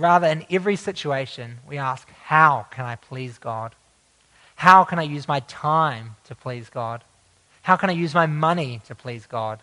Rather, 0.01 0.27
in 0.27 0.47
every 0.51 0.77
situation, 0.77 1.59
we 1.69 1.77
ask, 1.77 2.09
how 2.25 2.67
can 2.71 2.87
I 2.87 2.97
please 2.97 3.37
God? 3.37 3.75
How 4.57 4.83
can 4.83 4.99
I 4.99 5.03
use 5.03 5.29
my 5.29 5.41
time 5.41 6.17
to 6.25 6.35
please 6.35 6.71
God? 6.71 7.05
How 7.63 7.77
can 7.77 7.91
I 7.91 7.93
use 7.93 8.15
my 8.15 8.25
money 8.25 8.81
to 8.87 8.95
please 8.95 9.27
God? 9.27 9.61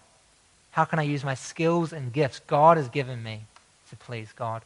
How 0.71 0.85
can 0.85 0.99
I 0.99 1.03
use 1.03 1.23
my 1.23 1.33
skills 1.33 1.91
and 1.91 2.13
gifts 2.13 2.39
God 2.45 2.77
has 2.77 2.87
given 2.87 3.23
me 3.23 3.41
to 3.89 3.95
please 3.95 4.31
God? 4.35 4.61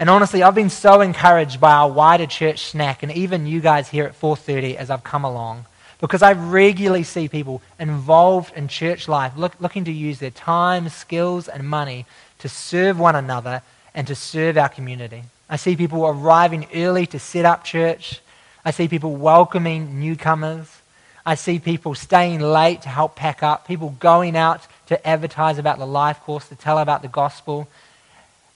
And 0.00 0.10
honestly, 0.10 0.42
I've 0.42 0.54
been 0.54 0.70
so 0.70 1.00
encouraged 1.00 1.60
by 1.60 1.72
our 1.72 1.88
wider 1.88 2.26
church 2.26 2.70
snack 2.70 3.04
and 3.04 3.12
even 3.12 3.46
you 3.46 3.60
guys 3.60 3.88
here 3.88 4.04
at 4.04 4.18
4:30 4.18 4.76
as 4.76 4.90
I've 4.90 5.04
come 5.04 5.24
along 5.24 5.66
because 6.00 6.22
I 6.22 6.32
regularly 6.32 7.04
see 7.04 7.28
people 7.28 7.62
involved 7.78 8.56
in 8.56 8.66
church 8.66 9.06
life 9.06 9.36
look, 9.36 9.52
looking 9.60 9.84
to 9.84 9.92
use 9.92 10.18
their 10.18 10.30
time, 10.30 10.88
skills, 10.88 11.46
and 11.46 11.68
money 11.68 12.06
to 12.40 12.48
serve 12.48 12.98
one 12.98 13.16
another 13.16 13.62
and 13.94 14.06
to 14.06 14.14
serve 14.14 14.58
our 14.58 14.68
community. 14.68 15.22
I 15.48 15.56
see 15.56 15.76
people 15.76 16.06
arriving 16.06 16.66
early 16.74 17.06
to 17.06 17.18
set 17.18 17.44
up 17.44 17.64
church. 17.64 18.20
I 18.64 18.70
see 18.70 18.88
people 18.88 19.16
welcoming 19.16 20.00
newcomers. 20.00 20.80
I 21.24 21.34
see 21.34 21.58
people 21.58 21.94
staying 21.94 22.40
late 22.40 22.82
to 22.82 22.88
help 22.88 23.14
pack 23.16 23.42
up, 23.42 23.66
people 23.66 23.96
going 24.00 24.36
out 24.36 24.66
to 24.86 25.06
advertise 25.06 25.58
about 25.58 25.78
the 25.78 25.86
life 25.86 26.20
course, 26.20 26.48
to 26.48 26.56
tell 26.56 26.78
about 26.78 27.02
the 27.02 27.08
gospel. 27.08 27.68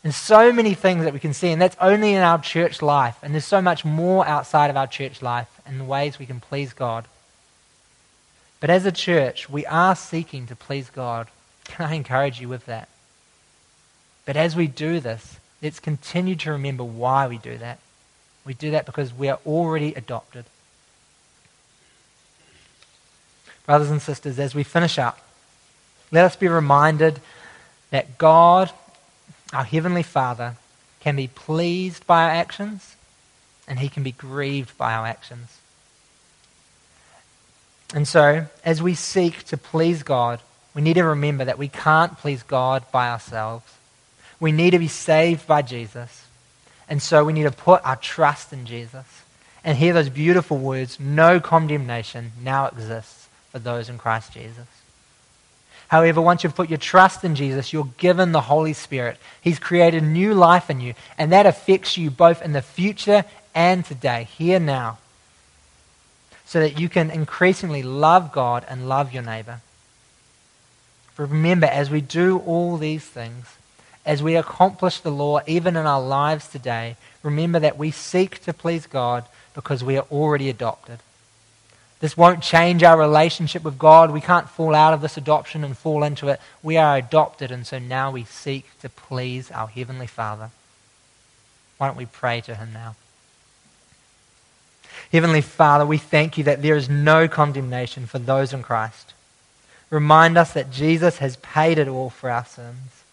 And 0.02 0.14
so 0.14 0.52
many 0.52 0.74
things 0.74 1.04
that 1.04 1.12
we 1.12 1.20
can 1.20 1.34
see, 1.34 1.48
and 1.48 1.60
that's 1.60 1.76
only 1.80 2.14
in 2.14 2.22
our 2.22 2.40
church 2.40 2.82
life. 2.82 3.16
And 3.22 3.32
there's 3.32 3.44
so 3.44 3.62
much 3.62 3.84
more 3.84 4.26
outside 4.26 4.70
of 4.70 4.76
our 4.76 4.86
church 4.86 5.22
life 5.22 5.48
and 5.66 5.80
the 5.80 5.84
ways 5.84 6.18
we 6.18 6.26
can 6.26 6.40
please 6.40 6.72
God. 6.72 7.06
But 8.60 8.70
as 8.70 8.86
a 8.86 8.92
church, 8.92 9.48
we 9.50 9.66
are 9.66 9.96
seeking 9.96 10.46
to 10.46 10.56
please 10.56 10.90
God. 10.90 11.28
Can 11.64 11.86
I 11.86 11.94
encourage 11.94 12.40
you 12.40 12.48
with 12.48 12.66
that? 12.66 12.88
But 14.24 14.36
as 14.36 14.56
we 14.56 14.66
do 14.66 15.00
this, 15.00 15.38
let's 15.62 15.80
continue 15.80 16.36
to 16.36 16.52
remember 16.52 16.84
why 16.84 17.26
we 17.26 17.38
do 17.38 17.58
that. 17.58 17.78
We 18.44 18.54
do 18.54 18.70
that 18.72 18.86
because 18.86 19.12
we 19.12 19.28
are 19.28 19.38
already 19.46 19.94
adopted. 19.94 20.44
Brothers 23.66 23.90
and 23.90 24.02
sisters, 24.02 24.38
as 24.38 24.54
we 24.54 24.62
finish 24.62 24.98
up, 24.98 25.18
let 26.12 26.24
us 26.24 26.36
be 26.36 26.48
reminded 26.48 27.20
that 27.90 28.18
God, 28.18 28.70
our 29.52 29.64
Heavenly 29.64 30.02
Father, 30.02 30.56
can 31.00 31.16
be 31.16 31.28
pleased 31.28 32.06
by 32.06 32.24
our 32.24 32.30
actions 32.30 32.96
and 33.66 33.78
He 33.78 33.88
can 33.88 34.02
be 34.02 34.12
grieved 34.12 34.76
by 34.76 34.92
our 34.92 35.06
actions. 35.06 35.58
And 37.94 38.06
so, 38.06 38.46
as 38.64 38.82
we 38.82 38.94
seek 38.94 39.44
to 39.44 39.56
please 39.56 40.02
God, 40.02 40.40
we 40.74 40.82
need 40.82 40.94
to 40.94 41.04
remember 41.04 41.44
that 41.44 41.58
we 41.58 41.68
can't 41.68 42.18
please 42.18 42.42
God 42.42 42.84
by 42.90 43.08
ourselves. 43.08 43.64
We 44.40 44.52
need 44.52 44.70
to 44.70 44.78
be 44.78 44.88
saved 44.88 45.46
by 45.46 45.62
Jesus. 45.62 46.26
And 46.88 47.02
so 47.02 47.24
we 47.24 47.32
need 47.32 47.44
to 47.44 47.50
put 47.50 47.84
our 47.84 47.96
trust 47.96 48.52
in 48.52 48.66
Jesus 48.66 49.22
and 49.64 49.78
hear 49.78 49.94
those 49.94 50.10
beautiful 50.10 50.58
words 50.58 51.00
no 51.00 51.40
condemnation 51.40 52.32
now 52.42 52.66
exists 52.66 53.28
for 53.50 53.58
those 53.58 53.88
in 53.88 53.98
Christ 53.98 54.32
Jesus. 54.32 54.66
However, 55.88 56.20
once 56.20 56.42
you've 56.42 56.56
put 56.56 56.68
your 56.68 56.78
trust 56.78 57.24
in 57.24 57.34
Jesus, 57.34 57.72
you're 57.72 57.88
given 57.98 58.32
the 58.32 58.40
Holy 58.40 58.72
Spirit. 58.72 59.16
He's 59.40 59.58
created 59.58 60.02
new 60.02 60.34
life 60.34 60.68
in 60.68 60.80
you, 60.80 60.94
and 61.16 61.32
that 61.32 61.46
affects 61.46 61.96
you 61.96 62.10
both 62.10 62.42
in 62.42 62.52
the 62.52 62.62
future 62.62 63.24
and 63.54 63.84
today, 63.84 64.28
here 64.36 64.58
now, 64.58 64.98
so 66.44 66.60
that 66.60 66.80
you 66.80 66.88
can 66.88 67.10
increasingly 67.10 67.82
love 67.82 68.32
God 68.32 68.64
and 68.68 68.88
love 68.88 69.12
your 69.12 69.22
neighbor. 69.22 69.60
Remember, 71.16 71.66
as 71.66 71.90
we 71.90 72.00
do 72.00 72.38
all 72.38 72.76
these 72.76 73.04
things, 73.04 73.56
as 74.04 74.22
we 74.22 74.36
accomplish 74.36 75.00
the 75.00 75.10
law 75.10 75.40
even 75.46 75.76
in 75.76 75.86
our 75.86 76.02
lives 76.02 76.48
today, 76.48 76.96
remember 77.22 77.58
that 77.58 77.78
we 77.78 77.90
seek 77.90 78.42
to 78.44 78.52
please 78.52 78.86
God 78.86 79.24
because 79.54 79.82
we 79.82 79.96
are 79.96 80.06
already 80.10 80.50
adopted. 80.50 80.98
This 82.00 82.16
won't 82.16 82.42
change 82.42 82.82
our 82.82 82.98
relationship 82.98 83.62
with 83.62 83.78
God. 83.78 84.10
We 84.10 84.20
can't 84.20 84.48
fall 84.48 84.74
out 84.74 84.92
of 84.92 85.00
this 85.00 85.16
adoption 85.16 85.64
and 85.64 85.76
fall 85.76 86.04
into 86.04 86.28
it. 86.28 86.40
We 86.62 86.76
are 86.76 86.98
adopted, 86.98 87.50
and 87.50 87.66
so 87.66 87.78
now 87.78 88.10
we 88.10 88.24
seek 88.24 88.78
to 88.80 88.90
please 88.90 89.50
our 89.50 89.68
Heavenly 89.68 90.06
Father. 90.06 90.50
Why 91.78 91.86
don't 91.86 91.96
we 91.96 92.06
pray 92.06 92.42
to 92.42 92.54
Him 92.54 92.74
now? 92.74 92.96
Heavenly 95.12 95.40
Father, 95.40 95.86
we 95.86 95.98
thank 95.98 96.36
you 96.36 96.44
that 96.44 96.60
there 96.60 96.76
is 96.76 96.88
no 96.90 97.28
condemnation 97.28 98.06
for 98.06 98.18
those 98.18 98.52
in 98.52 98.62
Christ. 98.62 99.14
Remind 99.88 100.36
us 100.36 100.52
that 100.52 100.70
Jesus 100.70 101.18
has 101.18 101.36
paid 101.36 101.78
it 101.78 101.88
all 101.88 102.10
for 102.10 102.28
our 102.28 102.44
sins. 102.44 103.03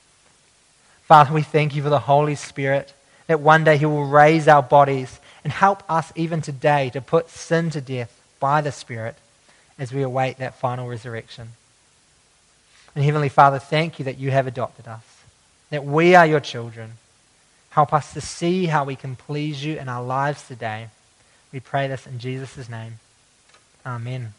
Father, 1.11 1.33
we 1.33 1.41
thank 1.41 1.75
you 1.75 1.83
for 1.83 1.89
the 1.89 1.99
Holy 1.99 2.35
Spirit, 2.35 2.93
that 3.27 3.41
one 3.41 3.65
day 3.65 3.75
He 3.75 3.85
will 3.85 4.05
raise 4.05 4.47
our 4.47 4.63
bodies 4.63 5.19
and 5.43 5.51
help 5.51 5.83
us 5.91 6.13
even 6.15 6.41
today 6.41 6.89
to 6.91 7.01
put 7.01 7.29
sin 7.29 7.69
to 7.71 7.81
death 7.81 8.17
by 8.39 8.61
the 8.61 8.71
Spirit 8.71 9.17
as 9.77 9.91
we 9.91 10.03
await 10.03 10.37
that 10.37 10.55
final 10.55 10.87
resurrection. 10.87 11.49
And 12.95 13.03
Heavenly 13.03 13.27
Father, 13.27 13.59
thank 13.59 13.99
you 13.99 14.05
that 14.05 14.19
you 14.19 14.31
have 14.31 14.47
adopted 14.47 14.87
us, 14.87 15.03
that 15.69 15.83
we 15.83 16.15
are 16.15 16.25
your 16.25 16.39
children. 16.39 16.93
Help 17.71 17.91
us 17.91 18.13
to 18.13 18.21
see 18.21 18.67
how 18.67 18.85
we 18.85 18.95
can 18.95 19.17
please 19.17 19.65
you 19.65 19.77
in 19.77 19.89
our 19.89 20.05
lives 20.05 20.47
today. 20.47 20.87
We 21.51 21.59
pray 21.59 21.89
this 21.89 22.07
in 22.07 22.19
Jesus' 22.19 22.69
name. 22.69 22.99
Amen. 23.85 24.33